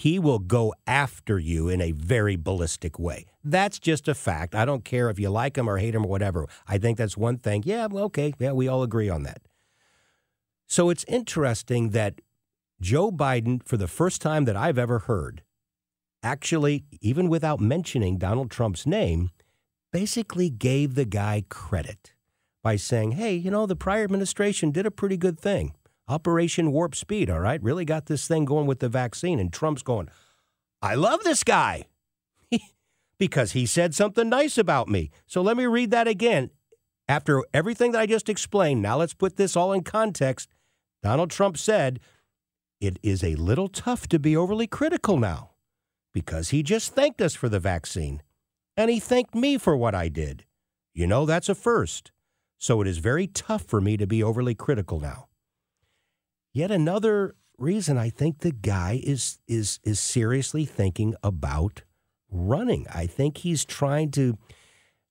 he 0.00 0.18
will 0.18 0.38
go 0.38 0.72
after 0.86 1.38
you 1.38 1.68
in 1.68 1.78
a 1.82 1.92
very 1.92 2.34
ballistic 2.34 2.98
way. 2.98 3.26
That's 3.44 3.78
just 3.78 4.08
a 4.08 4.14
fact. 4.14 4.54
I 4.54 4.64
don't 4.64 4.82
care 4.82 5.10
if 5.10 5.20
you 5.20 5.28
like 5.28 5.58
him 5.58 5.68
or 5.68 5.76
hate 5.76 5.94
him 5.94 6.06
or 6.06 6.08
whatever. 6.08 6.46
I 6.66 6.78
think 6.78 6.96
that's 6.96 7.18
one 7.18 7.36
thing. 7.36 7.64
Yeah, 7.66 7.86
okay. 7.92 8.32
Yeah, 8.38 8.52
we 8.52 8.66
all 8.66 8.82
agree 8.82 9.10
on 9.10 9.24
that. 9.24 9.42
So 10.66 10.88
it's 10.88 11.04
interesting 11.04 11.90
that 11.90 12.22
Joe 12.80 13.10
Biden, 13.10 13.62
for 13.62 13.76
the 13.76 13.86
first 13.86 14.22
time 14.22 14.46
that 14.46 14.56
I've 14.56 14.78
ever 14.78 15.00
heard, 15.00 15.42
actually, 16.22 16.84
even 17.02 17.28
without 17.28 17.60
mentioning 17.60 18.16
Donald 18.16 18.50
Trump's 18.50 18.86
name, 18.86 19.28
basically 19.92 20.48
gave 20.48 20.94
the 20.94 21.04
guy 21.04 21.44
credit 21.50 22.14
by 22.62 22.76
saying, 22.76 23.12
hey, 23.12 23.34
you 23.34 23.50
know, 23.50 23.66
the 23.66 23.76
prior 23.76 24.04
administration 24.04 24.70
did 24.70 24.86
a 24.86 24.90
pretty 24.90 25.18
good 25.18 25.38
thing. 25.38 25.74
Operation 26.10 26.72
Warp 26.72 26.96
Speed, 26.96 27.30
all 27.30 27.38
right, 27.38 27.62
really 27.62 27.84
got 27.84 28.06
this 28.06 28.26
thing 28.26 28.44
going 28.44 28.66
with 28.66 28.80
the 28.80 28.88
vaccine. 28.88 29.38
And 29.38 29.52
Trump's 29.52 29.84
going, 29.84 30.08
I 30.82 30.96
love 30.96 31.22
this 31.22 31.44
guy 31.44 31.84
because 33.18 33.52
he 33.52 33.64
said 33.64 33.94
something 33.94 34.28
nice 34.28 34.58
about 34.58 34.88
me. 34.88 35.12
So 35.26 35.40
let 35.40 35.56
me 35.56 35.66
read 35.66 35.92
that 35.92 36.08
again. 36.08 36.50
After 37.08 37.44
everything 37.54 37.92
that 37.92 38.00
I 38.00 38.06
just 38.06 38.28
explained, 38.28 38.82
now 38.82 38.96
let's 38.98 39.14
put 39.14 39.36
this 39.36 39.56
all 39.56 39.72
in 39.72 39.84
context. 39.84 40.48
Donald 41.00 41.30
Trump 41.30 41.56
said, 41.56 42.00
It 42.80 42.98
is 43.04 43.22
a 43.22 43.36
little 43.36 43.68
tough 43.68 44.08
to 44.08 44.18
be 44.18 44.36
overly 44.36 44.66
critical 44.66 45.16
now 45.16 45.50
because 46.12 46.48
he 46.48 46.64
just 46.64 46.92
thanked 46.92 47.22
us 47.22 47.36
for 47.36 47.48
the 47.48 47.60
vaccine 47.60 48.20
and 48.76 48.90
he 48.90 48.98
thanked 48.98 49.34
me 49.34 49.58
for 49.58 49.76
what 49.76 49.94
I 49.94 50.08
did. 50.08 50.44
You 50.92 51.06
know, 51.06 51.24
that's 51.24 51.48
a 51.48 51.54
first. 51.54 52.10
So 52.58 52.80
it 52.80 52.88
is 52.88 52.98
very 52.98 53.28
tough 53.28 53.62
for 53.62 53.80
me 53.80 53.96
to 53.96 54.06
be 54.06 54.22
overly 54.22 54.54
critical 54.54 54.98
now. 54.98 55.29
Yet 56.52 56.70
another 56.70 57.36
reason 57.58 57.98
I 57.98 58.10
think 58.10 58.38
the 58.38 58.52
guy 58.52 59.00
is 59.02 59.38
is 59.46 59.78
is 59.84 60.00
seriously 60.00 60.64
thinking 60.64 61.14
about 61.22 61.82
running. 62.30 62.86
I 62.92 63.06
think 63.06 63.38
he's 63.38 63.64
trying 63.64 64.10
to 64.12 64.36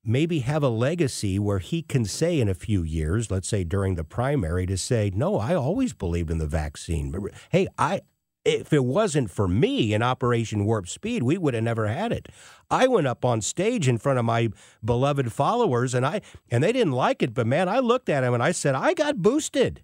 maybe 0.04 0.40
have 0.40 0.64
a 0.64 0.70
legacy 0.70 1.38
where 1.38 1.60
he 1.60 1.82
can 1.82 2.06
say 2.06 2.40
in 2.40 2.50
a 2.50 2.54
few 2.54 2.84
years, 2.84 3.30
let's 3.30 3.48
say 3.48 3.64
during 3.64 3.96
the 3.96 4.04
primary, 4.04 4.66
to 4.66 4.78
say, 4.78 5.12
no, 5.14 5.38
I 5.38 5.54
always 5.54 5.94
believed 5.94 6.32
in 6.32 6.38
the 6.38 6.48
vaccine. 6.48 7.14
Hey, 7.50 7.68
I 7.78 8.02
if 8.46 8.74
it 8.74 8.86
wasn't 8.86 9.30
for 9.30 9.48
me 9.48 9.94
in 9.94 10.02
Operation 10.02 10.66
Warp 10.66 10.88
Speed, 10.88 11.24
we 11.24 11.38
would 11.38 11.54
have 11.54 11.64
never 11.64 11.88
had 11.88 12.12
it. 12.12 12.30
I 12.72 12.88
went 12.88 13.08
up 13.08 13.26
on 13.26 13.42
stage 13.42 13.88
in 13.88 13.98
front 13.98 14.18
of 14.18 14.26
my 14.26 14.50
beloved 14.84 15.32
followers 15.32 15.94
and 15.94 16.06
I 16.06 16.22
and 16.50 16.64
they 16.64 16.72
didn't 16.72 16.94
like 16.94 17.22
it, 17.22 17.34
but 17.34 17.48
man, 17.48 17.70
I 17.70 17.80
looked 17.80 18.10
at 18.10 18.24
him 18.24 18.34
and 18.34 18.44
I 18.44 18.52
said, 18.52 18.76
I 18.76 18.94
got 18.94 19.22
boosted. 19.22 19.84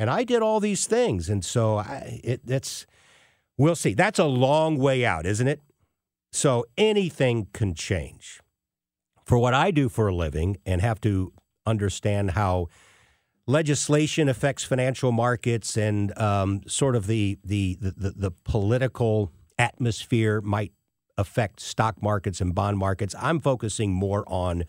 And 0.00 0.08
I 0.08 0.24
did 0.24 0.40
all 0.40 0.60
these 0.60 0.86
things. 0.86 1.28
And 1.28 1.44
so 1.44 1.76
I, 1.76 2.22
it, 2.24 2.40
that's, 2.46 2.86
we'll 3.58 3.76
see. 3.76 3.92
That's 3.92 4.18
a 4.18 4.24
long 4.24 4.78
way 4.78 5.04
out, 5.04 5.26
isn't 5.26 5.46
it? 5.46 5.60
So 6.32 6.64
anything 6.78 7.48
can 7.52 7.74
change 7.74 8.40
for 9.26 9.36
what 9.36 9.52
I 9.52 9.70
do 9.70 9.90
for 9.90 10.08
a 10.08 10.14
living 10.14 10.56
and 10.64 10.80
have 10.80 11.02
to 11.02 11.34
understand 11.66 12.30
how 12.30 12.68
legislation 13.46 14.26
affects 14.26 14.64
financial 14.64 15.12
markets 15.12 15.76
and 15.76 16.16
um, 16.18 16.62
sort 16.66 16.96
of 16.96 17.06
the, 17.06 17.38
the, 17.44 17.76
the, 17.78 18.14
the 18.16 18.30
political 18.44 19.30
atmosphere 19.58 20.40
might 20.40 20.72
affect 21.18 21.60
stock 21.60 22.02
markets 22.02 22.40
and 22.40 22.54
bond 22.54 22.78
markets. 22.78 23.14
I'm 23.20 23.38
focusing 23.38 23.92
more 23.92 24.24
on 24.26 24.64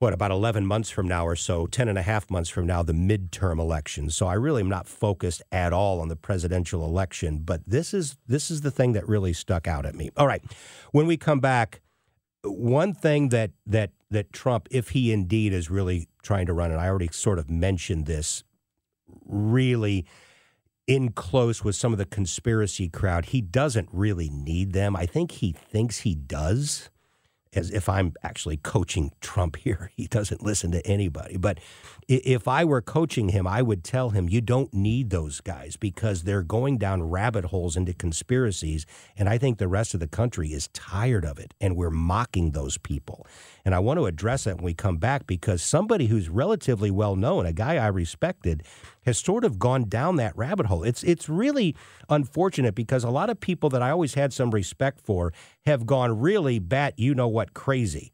what 0.00 0.12
about 0.12 0.30
11 0.30 0.66
months 0.66 0.90
from 0.90 1.06
now 1.06 1.26
or 1.26 1.36
so 1.36 1.66
10 1.66 1.88
and 1.88 1.96
a 1.96 2.02
half 2.02 2.28
months 2.30 2.50
from 2.50 2.66
now 2.66 2.82
the 2.82 2.92
midterm 2.92 3.60
elections 3.60 4.16
so 4.16 4.26
i 4.26 4.34
really 4.34 4.60
am 4.60 4.68
not 4.68 4.88
focused 4.88 5.42
at 5.52 5.72
all 5.72 6.00
on 6.00 6.08
the 6.08 6.16
presidential 6.16 6.84
election 6.84 7.38
but 7.38 7.62
this 7.66 7.94
is 7.94 8.16
this 8.26 8.50
is 8.50 8.60
the 8.60 8.70
thing 8.70 8.92
that 8.92 9.08
really 9.08 9.32
stuck 9.32 9.66
out 9.66 9.84
at 9.84 9.94
me. 9.94 10.10
All 10.16 10.26
right. 10.26 10.42
When 10.92 11.06
we 11.06 11.16
come 11.16 11.40
back 11.40 11.80
one 12.42 12.94
thing 12.94 13.28
that 13.30 13.50
that 13.66 13.90
that 14.10 14.32
Trump, 14.32 14.68
if 14.70 14.90
he 14.90 15.12
indeed 15.12 15.52
is 15.52 15.70
really 15.70 16.08
trying 16.22 16.46
to 16.46 16.52
run, 16.52 16.70
and 16.70 16.80
I 16.80 16.88
already 16.88 17.08
sort 17.12 17.38
of 17.38 17.50
mentioned 17.50 18.06
this, 18.06 18.44
really 19.26 20.06
in 20.86 21.10
close 21.12 21.62
with 21.62 21.76
some 21.76 21.92
of 21.92 21.98
the 21.98 22.06
conspiracy 22.06 22.88
crowd, 22.88 23.26
he 23.26 23.40
doesn't 23.40 23.88
really 23.92 24.28
need 24.28 24.72
them. 24.72 24.96
I 24.96 25.06
think 25.06 25.32
he 25.32 25.52
thinks 25.52 25.98
he 25.98 26.14
does 26.14 26.90
as 27.52 27.70
if 27.70 27.88
I'm 27.88 28.14
actually 28.22 28.56
coaching 28.56 29.12
Trump 29.20 29.56
here. 29.64 29.90
He 29.94 30.06
doesn't 30.06 30.42
listen 30.42 30.70
to 30.72 30.86
anybody. 30.86 31.36
But 31.36 31.58
if 32.08 32.48
I 32.48 32.64
were 32.64 32.82
coaching 32.82 33.30
him, 33.30 33.46
I 33.46 33.62
would 33.62 33.84
tell 33.84 34.10
him 34.10 34.28
you 34.28 34.40
don't 34.40 34.72
need 34.74 35.10
those 35.10 35.40
guys 35.40 35.76
because 35.76 36.22
they're 36.22 36.42
going 36.42 36.78
down 36.78 37.02
rabbit 37.02 37.46
holes 37.46 37.76
into 37.76 37.92
conspiracies. 37.92 38.86
And 39.16 39.28
I 39.28 39.38
think 39.38 39.58
the 39.58 39.68
rest 39.68 39.94
of 39.94 40.00
the 40.00 40.08
country 40.08 40.52
is 40.52 40.68
tired 40.68 41.24
of 41.24 41.38
it. 41.38 41.54
And 41.60 41.76
we're 41.76 41.90
mocking 41.90 42.50
those 42.50 42.78
people. 42.78 43.26
And 43.64 43.74
I 43.74 43.78
want 43.78 43.98
to 43.98 44.06
address 44.06 44.44
that 44.44 44.56
when 44.56 44.64
we 44.64 44.74
come 44.74 44.96
back 44.96 45.26
because 45.26 45.62
somebody 45.62 46.06
who's 46.06 46.28
relatively 46.28 46.90
well 46.90 47.16
known, 47.16 47.46
a 47.46 47.52
guy 47.52 47.76
I 47.76 47.88
respected, 47.88 48.62
has 49.04 49.18
sort 49.18 49.44
of 49.44 49.58
gone 49.58 49.88
down 49.88 50.16
that 50.16 50.36
rabbit 50.36 50.66
hole. 50.66 50.82
It's 50.82 51.02
it's 51.02 51.28
really 51.28 51.76
unfortunate 52.08 52.74
because 52.74 53.04
a 53.04 53.10
lot 53.10 53.30
of 53.30 53.40
people 53.40 53.70
that 53.70 53.82
I 53.82 53.90
always 53.90 54.14
had 54.14 54.32
some 54.32 54.50
respect 54.50 55.00
for 55.00 55.32
have 55.66 55.86
gone 55.86 56.18
really 56.18 56.58
bat 56.58 56.98
you 56.98 57.14
know 57.14 57.28
what 57.28 57.54
crazy. 57.54 58.12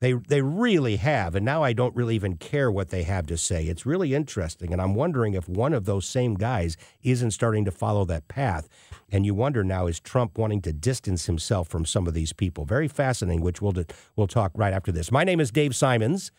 They 0.00 0.12
they 0.12 0.42
really 0.42 0.96
have, 0.96 1.34
and 1.34 1.44
now 1.44 1.62
I 1.62 1.72
don't 1.72 1.94
really 1.94 2.14
even 2.14 2.36
care 2.36 2.70
what 2.70 2.90
they 2.90 3.04
have 3.04 3.26
to 3.28 3.36
say. 3.36 3.64
It's 3.66 3.86
really 3.86 4.14
interesting, 4.14 4.72
and 4.72 4.82
I'm 4.82 4.94
wondering 4.94 5.34
if 5.34 5.48
one 5.48 5.72
of 5.72 5.84
those 5.84 6.06
same 6.06 6.34
guys 6.34 6.76
isn't 7.02 7.30
starting 7.30 7.64
to 7.64 7.70
follow 7.70 8.04
that 8.06 8.28
path. 8.28 8.68
And 9.10 9.24
you 9.24 9.34
wonder 9.34 9.62
now 9.64 9.86
is 9.86 10.00
Trump 10.00 10.36
wanting 10.36 10.60
to 10.62 10.72
distance 10.72 11.26
himself 11.26 11.68
from 11.68 11.86
some 11.86 12.06
of 12.06 12.14
these 12.14 12.32
people? 12.32 12.64
Very 12.64 12.88
fascinating, 12.88 13.42
which 13.42 13.62
we'll 13.62 13.74
we'll 14.16 14.26
talk 14.26 14.52
right 14.54 14.74
after 14.74 14.92
this. 14.92 15.10
My 15.12 15.24
name 15.24 15.40
is 15.40 15.50
Dave 15.50 15.74
Simons. 15.74 16.32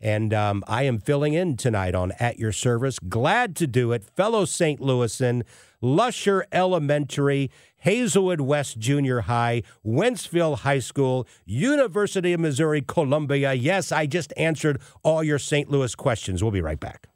And 0.00 0.32
um, 0.32 0.64
I 0.66 0.84
am 0.84 0.98
filling 0.98 1.34
in 1.34 1.56
tonight 1.56 1.94
on 1.94 2.12
At 2.18 2.38
Your 2.38 2.52
Service. 2.52 2.98
Glad 2.98 3.54
to 3.56 3.66
do 3.66 3.92
it. 3.92 4.02
Fellow 4.16 4.46
St. 4.46 4.80
Louisan, 4.80 5.42
Lusher 5.82 6.46
Elementary, 6.52 7.50
Hazelwood 7.76 8.40
West 8.40 8.78
Junior 8.78 9.22
High, 9.22 9.62
Wentzville 9.84 10.58
High 10.58 10.78
School, 10.78 11.26
University 11.44 12.32
of 12.32 12.40
Missouri 12.40 12.82
Columbia. 12.82 13.52
Yes, 13.52 13.92
I 13.92 14.06
just 14.06 14.32
answered 14.36 14.80
all 15.02 15.22
your 15.22 15.38
St. 15.38 15.70
Louis 15.70 15.94
questions. 15.94 16.42
We'll 16.42 16.52
be 16.52 16.62
right 16.62 16.80
back. 16.80 17.09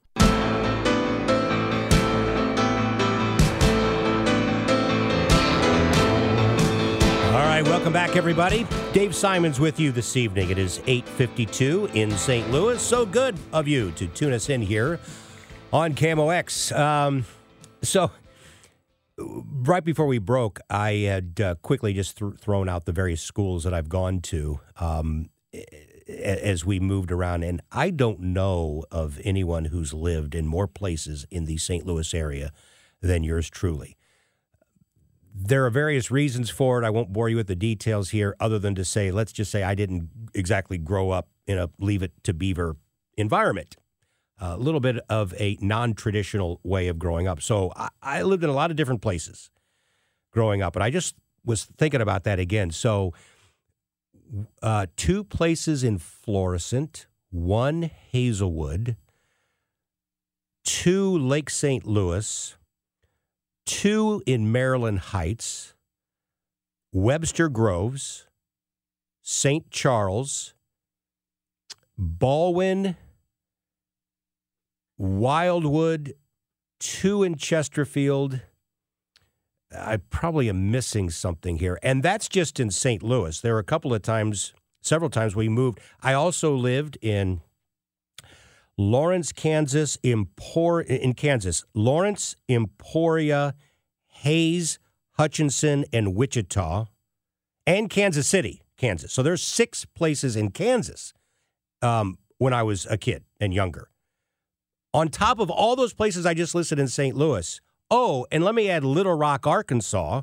All 7.35 7.41
right, 7.41 7.65
welcome 7.65 7.93
back, 7.93 8.15
everybody. 8.15 8.65
Dave 8.93 9.13
Simons 9.13 9.59
with 9.59 9.81
you 9.81 9.91
this 9.91 10.17
evening. 10.17 10.51
It 10.51 10.59
is 10.59 10.79
8.52 10.87 11.93
in 11.93 12.13
St. 12.13 12.49
Louis. 12.53 12.81
So 12.81 13.05
good 13.05 13.37
of 13.53 13.67
you 13.67 13.91
to 13.91 14.07
tune 14.07 14.33
us 14.33 14.49
in 14.49 14.63
here 14.63 15.01
on 15.73 15.95
KMOX. 15.95 16.71
Um, 16.79 17.25
so 17.83 18.13
right 19.19 19.85
before 19.85 20.07
we 20.07 20.19
broke, 20.19 20.61
I 20.71 20.93
had 20.93 21.41
uh, 21.41 21.55
quickly 21.57 21.93
just 21.93 22.19
th- 22.19 22.35
thrown 22.39 22.69
out 22.69 22.85
the 22.85 22.93
various 22.93 23.21
schools 23.21 23.65
that 23.65 23.75
I've 23.75 23.89
gone 23.89 24.21
to 24.21 24.61
um, 24.77 25.29
as 26.09 26.65
we 26.65 26.79
moved 26.79 27.11
around. 27.11 27.43
And 27.43 27.61
I 27.73 27.91
don't 27.91 28.21
know 28.21 28.85
of 28.93 29.21
anyone 29.25 29.65
who's 29.65 29.93
lived 29.93 30.37
in 30.37 30.47
more 30.47 30.69
places 30.69 31.27
in 31.33 31.47
the 31.47 31.57
St. 31.57 31.85
Louis 31.85 32.15
area 32.15 32.53
than 33.01 33.25
yours 33.25 33.51
truly. 33.51 33.97
There 35.37 35.67
are 35.67 35.71
various 35.71 36.13
reasons 36.13 36.49
for 36.49 36.81
it. 36.81 36.87
I 36.87 36.91
won't 36.91 37.13
bore 37.13 37.29
you 37.29 37.35
with 37.35 37.49
the 37.49 37.57
details 37.57 38.11
here, 38.11 38.37
other 38.39 38.61
than 38.61 38.77
to 38.77 38.85
say, 38.85 39.11
let's 39.11 39.33
just 39.33 39.51
say 39.51 39.65
I 39.65 39.75
didn't 39.75 40.09
exactly 40.33 40.79
grow 40.79 41.11
up 41.11 41.29
in 41.49 41.59
a 41.59 41.69
leave 41.81 42.05
it 42.05 42.13
to 42.23 42.33
beaver 42.33 42.77
environment. 43.17 43.77
A 44.39 44.57
little 44.57 44.81
bit 44.81 44.99
of 45.09 45.35
a 45.39 45.59
non 45.61 45.95
traditional 45.95 46.61
way 46.63 46.87
of 46.87 46.99
growing 46.99 47.27
up. 47.27 47.43
So 47.43 47.73
I, 47.77 47.89
I, 48.03 48.23
lived 48.23 48.45
in 48.45 48.51
a 48.51 48.53
lot 48.53 48.71
of 48.71 48.77
different 48.77 49.01
places 49.01 49.51
growing 50.33 50.63
up, 50.63 50.77
and 50.77 50.85
I 50.85 50.91
just 50.91 51.17
was 51.45 51.65
thinking 51.65 52.01
about 52.01 52.25
that 52.25 52.39
again. 52.39 52.71
So, 52.71 53.13
uh, 54.63 54.87
two 54.97 55.25
places 55.25 55.85
in 55.85 55.99
Florissant, 55.99 57.07
one 57.31 57.83
Hazelwood, 57.83 58.97
two 60.65 61.17
Lake 61.17 61.51
St. 61.51 61.87
Louis 61.87 62.57
two 63.67 64.23
in 64.27 64.51
Maryland 64.51 64.99
Heights, 64.99 65.75
Webster 66.93 67.49
Groves, 67.49 68.27
St. 69.23 69.71
Charles, 69.71 70.55
Ballwin, 71.99 72.97
Wildwood, 74.99 76.15
two 76.79 77.23
in 77.23 77.37
Chesterfield. 77.37 78.41
I 79.77 79.97
probably 79.97 80.49
am 80.49 80.71
missing 80.71 81.11
something 81.11 81.59
here. 81.59 81.79
And 81.83 82.03
that's 82.03 82.29
just 82.29 82.61
in 82.61 82.71
St. 82.71 83.03
Louis. 83.03 83.41
There 83.41 83.55
were 83.55 83.61
a 83.61 83.65
couple 83.65 83.93
of 83.93 84.03
times, 84.03 84.53
several 84.83 85.11
times 85.11 85.35
we 85.35 85.49
moved. 85.49 85.81
I 86.01 86.13
also 86.13 86.55
lived 86.55 86.97
in 87.03 87.41
Lawrence, 88.77 89.33
Kansas, 89.33 89.97
Empor- 89.99 90.85
in 90.85 91.15
Kansas, 91.15 91.65
Lawrence, 91.75 92.37
Emporia, 92.49 93.55
Hays, 94.07 94.79
Hutchinson, 95.13 95.85
and 95.93 96.15
Wichita, 96.15 96.87
and 97.67 97.89
Kansas 97.89 98.27
City, 98.27 98.63
Kansas. 98.77 99.13
So 99.13 99.23
there's 99.23 99.43
six 99.43 99.85
places 99.85 100.37
in 100.37 100.51
Kansas 100.51 101.13
um, 101.83 102.19
when 102.39 102.53
I 102.53 102.63
was 102.63 102.87
a 102.87 102.97
kid 102.97 103.25
and 103.41 103.55
younger. 103.55 103.89
On 104.93 105.09
top 105.09 105.39
of 105.39 105.51
all 105.51 105.77
those 105.77 105.93
places 105.93 106.27
I 106.27 106.35
just 106.35 106.55
listed 106.55 106.79
in 106.79 106.89
St. 106.89 107.17
Louis, 107.17 107.61
oh, 107.91 108.27
and 108.31 108.45
let 108.45 108.55
me 108.55 108.71
add 108.71 108.85
Little 108.85 109.15
Rock, 109.15 109.47
Arkansas, 109.47 110.23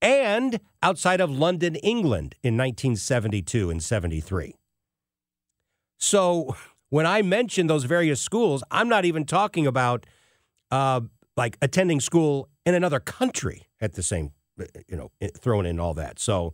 and 0.00 0.58
outside 0.82 1.20
of 1.20 1.30
London, 1.30 1.76
England 1.76 2.34
in 2.42 2.56
1972 2.56 3.70
and 3.70 3.82
73. 3.82 4.54
So 5.98 6.56
when 6.92 7.06
I 7.06 7.22
mention 7.22 7.68
those 7.68 7.84
various 7.84 8.20
schools, 8.20 8.62
I'm 8.70 8.86
not 8.86 9.06
even 9.06 9.24
talking 9.24 9.66
about 9.66 10.04
uh, 10.70 11.00
like 11.38 11.56
attending 11.62 12.00
school 12.00 12.50
in 12.66 12.74
another 12.74 13.00
country 13.00 13.62
at 13.80 13.94
the 13.94 14.02
same, 14.02 14.32
you 14.88 14.98
know, 14.98 15.10
throwing 15.38 15.64
in 15.64 15.80
all 15.80 15.94
that. 15.94 16.18
So 16.18 16.52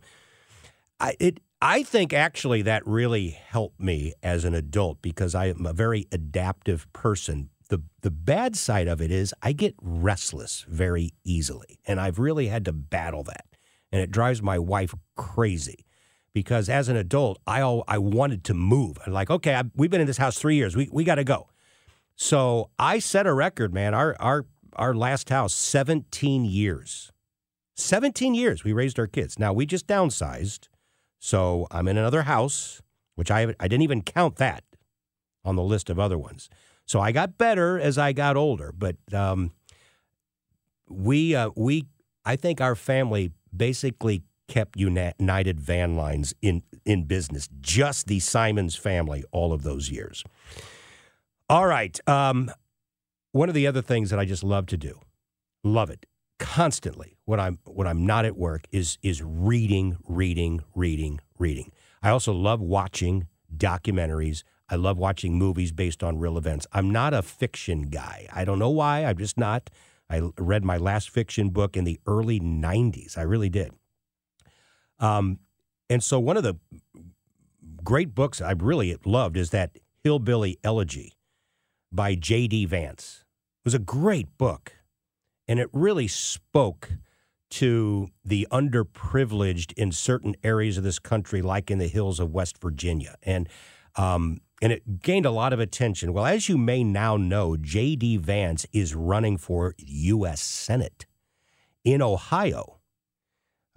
I 0.97 1.17
it 1.19 1.41
I 1.61 1.83
think 1.83 2.13
actually 2.13 2.61
that 2.61 2.87
really 2.87 3.31
helped 3.31 3.81
me 3.81 4.13
as 4.23 4.45
an 4.45 4.53
adult 4.53 5.01
because 5.01 5.35
I 5.35 5.47
am 5.47 5.65
a 5.65 5.73
very 5.73 6.07
adaptive 6.09 6.87
person. 6.93 7.49
The 7.67 7.81
the 7.99 8.09
bad 8.09 8.55
side 8.55 8.87
of 8.87 9.01
it 9.01 9.11
is 9.11 9.33
I 9.41 9.51
get 9.51 9.75
restless 9.81 10.65
very 10.69 11.11
easily, 11.25 11.79
and 11.85 11.99
I've 11.99 12.17
really 12.17 12.47
had 12.47 12.63
to 12.63 12.71
battle 12.71 13.23
that, 13.23 13.43
and 13.91 14.01
it 14.01 14.09
drives 14.09 14.41
my 14.41 14.57
wife 14.57 14.95
crazy 15.17 15.83
because 16.39 16.69
as 16.69 16.87
an 16.87 16.95
adult, 16.95 17.37
I 17.45 17.59
all, 17.59 17.83
I 17.85 17.97
wanted 17.97 18.45
to 18.45 18.53
move. 18.53 18.97
I'm 19.05 19.11
like, 19.11 19.29
okay, 19.29 19.55
I, 19.55 19.63
we've 19.75 19.89
been 19.89 19.99
in 19.99 20.07
this 20.07 20.19
house 20.19 20.39
three 20.39 20.55
years. 20.55 20.73
We 20.73 20.87
we 20.89 21.03
got 21.03 21.15
to 21.15 21.25
go. 21.25 21.49
So 22.15 22.69
I 22.79 22.99
set 22.99 23.27
a 23.27 23.33
record, 23.33 23.73
man. 23.73 23.93
Our 23.93 24.15
our 24.21 24.45
our 24.77 24.93
last 24.93 25.27
house, 25.29 25.53
17 25.53 26.45
years. 26.45 27.11
17 27.75 28.33
years 28.35 28.63
we 28.63 28.71
raised 28.71 28.97
our 28.99 29.07
kids. 29.07 29.37
Now 29.37 29.51
we 29.51 29.65
just 29.65 29.85
downsized. 29.85 30.69
So 31.19 31.67
I'm 31.71 31.89
in 31.89 31.97
another 31.97 32.21
house, 32.21 32.81
which 33.15 33.29
I 33.29 33.53
I 33.59 33.67
didn't 33.67 33.81
even 33.81 34.01
count 34.01 34.37
that 34.37 34.63
on 35.43 35.57
the 35.57 35.63
list 35.63 35.89
of 35.89 35.99
other 35.99 36.17
ones. 36.17 36.49
So 36.85 37.01
I 37.01 37.11
got 37.11 37.37
better 37.37 37.77
as 37.77 37.97
I 37.97 38.13
got 38.13 38.37
older, 38.37 38.73
but 38.77 38.95
um, 39.13 39.51
we 40.87 41.35
uh, 41.35 41.49
we 41.57 41.85
I 42.23 42.37
think 42.37 42.61
our 42.61 42.75
family 42.75 43.33
basically 43.53 44.23
kept 44.49 44.77
United 44.77 45.61
Van 45.61 45.95
Lines 45.95 46.33
in, 46.41 46.63
in 46.83 47.05
business, 47.05 47.47
just 47.61 48.07
the 48.07 48.19
Simons 48.19 48.75
family, 48.75 49.23
all 49.31 49.53
of 49.53 49.63
those 49.63 49.89
years. 49.89 50.23
All 51.47 51.65
right. 51.65 51.97
Um, 52.07 52.51
one 53.31 53.47
of 53.47 53.55
the 53.55 53.67
other 53.67 53.81
things 53.81 54.09
that 54.09 54.19
I 54.19 54.25
just 54.25 54.43
love 54.43 54.65
to 54.67 54.77
do, 54.77 54.99
love 55.63 55.89
it 55.89 56.05
constantly 56.39 57.17
when 57.25 57.39
I'm 57.39 57.59
when 57.65 57.85
I'm 57.85 58.05
not 58.05 58.25
at 58.25 58.35
work 58.35 58.65
is 58.71 58.97
is 59.03 59.21
reading, 59.21 59.97
reading, 60.07 60.61
reading, 60.73 61.19
reading. 61.37 61.71
I 62.01 62.09
also 62.09 62.33
love 62.33 62.61
watching 62.61 63.27
documentaries. 63.55 64.43
I 64.69 64.75
love 64.75 64.97
watching 64.97 65.37
movies 65.37 65.71
based 65.71 66.03
on 66.03 66.17
real 66.17 66.37
events. 66.37 66.65
I'm 66.71 66.91
not 66.91 67.13
a 67.13 67.21
fiction 67.21 67.83
guy. 67.83 68.27
I 68.31 68.45
don't 68.45 68.59
know 68.59 68.69
why. 68.69 69.03
I'm 69.03 69.17
just 69.17 69.37
not. 69.37 69.69
I 70.09 70.21
read 70.37 70.63
my 70.63 70.77
last 70.77 71.09
fiction 71.09 71.49
book 71.49 71.75
in 71.75 71.83
the 71.83 71.99
early 72.07 72.39
90s. 72.39 73.17
I 73.17 73.21
really 73.21 73.49
did. 73.49 73.71
Um, 74.99 75.39
and 75.89 76.03
so 76.03 76.19
one 76.19 76.37
of 76.37 76.43
the 76.43 76.55
great 77.83 78.13
books 78.13 78.41
I 78.41 78.51
really 78.51 78.95
loved 79.05 79.37
is 79.37 79.49
that 79.51 79.71
Hillbilly 80.03 80.57
Elegy 80.63 81.13
by 81.91 82.15
J.D. 82.15 82.65
Vance. 82.65 83.25
It 83.61 83.65
was 83.65 83.73
a 83.73 83.79
great 83.79 84.37
book, 84.37 84.73
and 85.47 85.59
it 85.59 85.69
really 85.73 86.07
spoke 86.07 86.91
to 87.51 88.09
the 88.23 88.47
underprivileged 88.51 89.73
in 89.73 89.91
certain 89.91 90.35
areas 90.43 90.77
of 90.77 90.83
this 90.83 90.99
country, 90.99 91.41
like 91.41 91.71
in 91.71 91.79
the 91.79 91.87
hills 91.87 92.19
of 92.19 92.31
West 92.31 92.61
Virginia. 92.61 93.15
And 93.23 93.49
um, 93.95 94.41
and 94.61 94.71
it 94.71 95.01
gained 95.01 95.25
a 95.25 95.31
lot 95.31 95.53
of 95.53 95.59
attention. 95.59 96.13
Well, 96.13 96.25
as 96.25 96.47
you 96.47 96.57
may 96.57 96.83
now 96.83 97.17
know, 97.17 97.57
J.D. 97.57 98.17
Vance 98.17 98.65
is 98.71 98.93
running 98.93 99.37
for 99.37 99.73
U.S. 99.77 100.41
Senate 100.41 101.05
in 101.83 102.01
Ohio 102.01 102.78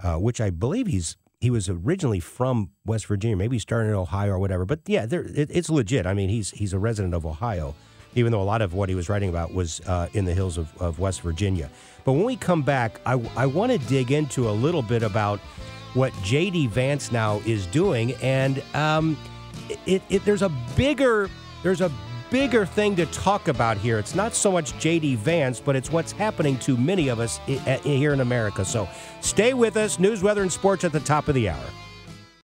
uh, 0.02 0.16
which 0.16 0.40
I 0.40 0.50
believe 0.50 0.86
he's 0.86 1.16
he 1.40 1.50
was 1.50 1.68
originally 1.68 2.20
from 2.20 2.70
West 2.86 3.06
Virginia. 3.06 3.36
Maybe 3.36 3.56
he 3.56 3.60
started 3.60 3.88
in 3.88 3.94
Ohio 3.96 4.30
or 4.30 4.38
whatever. 4.38 4.64
But 4.64 4.80
yeah, 4.86 5.06
it, 5.10 5.50
it's 5.50 5.68
legit. 5.68 6.06
I 6.06 6.14
mean, 6.14 6.28
he's 6.28 6.50
he's 6.52 6.72
a 6.72 6.78
resident 6.78 7.14
of 7.14 7.26
Ohio, 7.26 7.74
even 8.14 8.30
though 8.30 8.40
a 8.40 8.44
lot 8.44 8.62
of 8.62 8.74
what 8.74 8.88
he 8.88 8.94
was 8.94 9.08
writing 9.08 9.28
about 9.28 9.52
was 9.52 9.80
uh, 9.86 10.08
in 10.12 10.24
the 10.24 10.34
hills 10.34 10.56
of, 10.56 10.72
of 10.80 11.00
West 11.00 11.20
Virginia. 11.22 11.68
But 12.04 12.12
when 12.12 12.24
we 12.24 12.36
come 12.36 12.62
back, 12.62 13.00
I, 13.06 13.14
I 13.36 13.46
want 13.46 13.72
to 13.72 13.78
dig 13.78 14.12
into 14.12 14.48
a 14.48 14.52
little 14.52 14.82
bit 14.82 15.02
about 15.02 15.40
what 15.94 16.12
J.D. 16.22 16.68
Vance 16.68 17.10
now 17.10 17.42
is 17.44 17.66
doing, 17.66 18.12
and 18.22 18.62
um, 18.74 19.18
it, 19.86 20.02
it, 20.08 20.24
there's 20.24 20.42
a 20.42 20.48
bigger 20.76 21.28
there's 21.62 21.80
a 21.80 21.90
bigger 22.32 22.64
thing 22.64 22.96
to 22.96 23.04
talk 23.06 23.48
about 23.48 23.76
here. 23.76 23.98
It's 23.98 24.14
not 24.14 24.34
so 24.34 24.50
much 24.50 24.72
JD 24.74 25.18
Vance, 25.18 25.60
but 25.60 25.76
it's 25.76 25.92
what's 25.92 26.12
happening 26.12 26.58
to 26.60 26.78
many 26.78 27.08
of 27.08 27.20
us 27.20 27.38
here 27.46 28.14
in 28.14 28.20
America. 28.20 28.64
So 28.64 28.88
stay 29.20 29.52
with 29.52 29.76
us. 29.76 29.98
News, 29.98 30.22
weather, 30.22 30.40
and 30.40 30.50
sports 30.50 30.82
at 30.82 30.92
the 30.92 31.00
top 31.00 31.28
of 31.28 31.34
the 31.34 31.50
hour. 31.50 31.64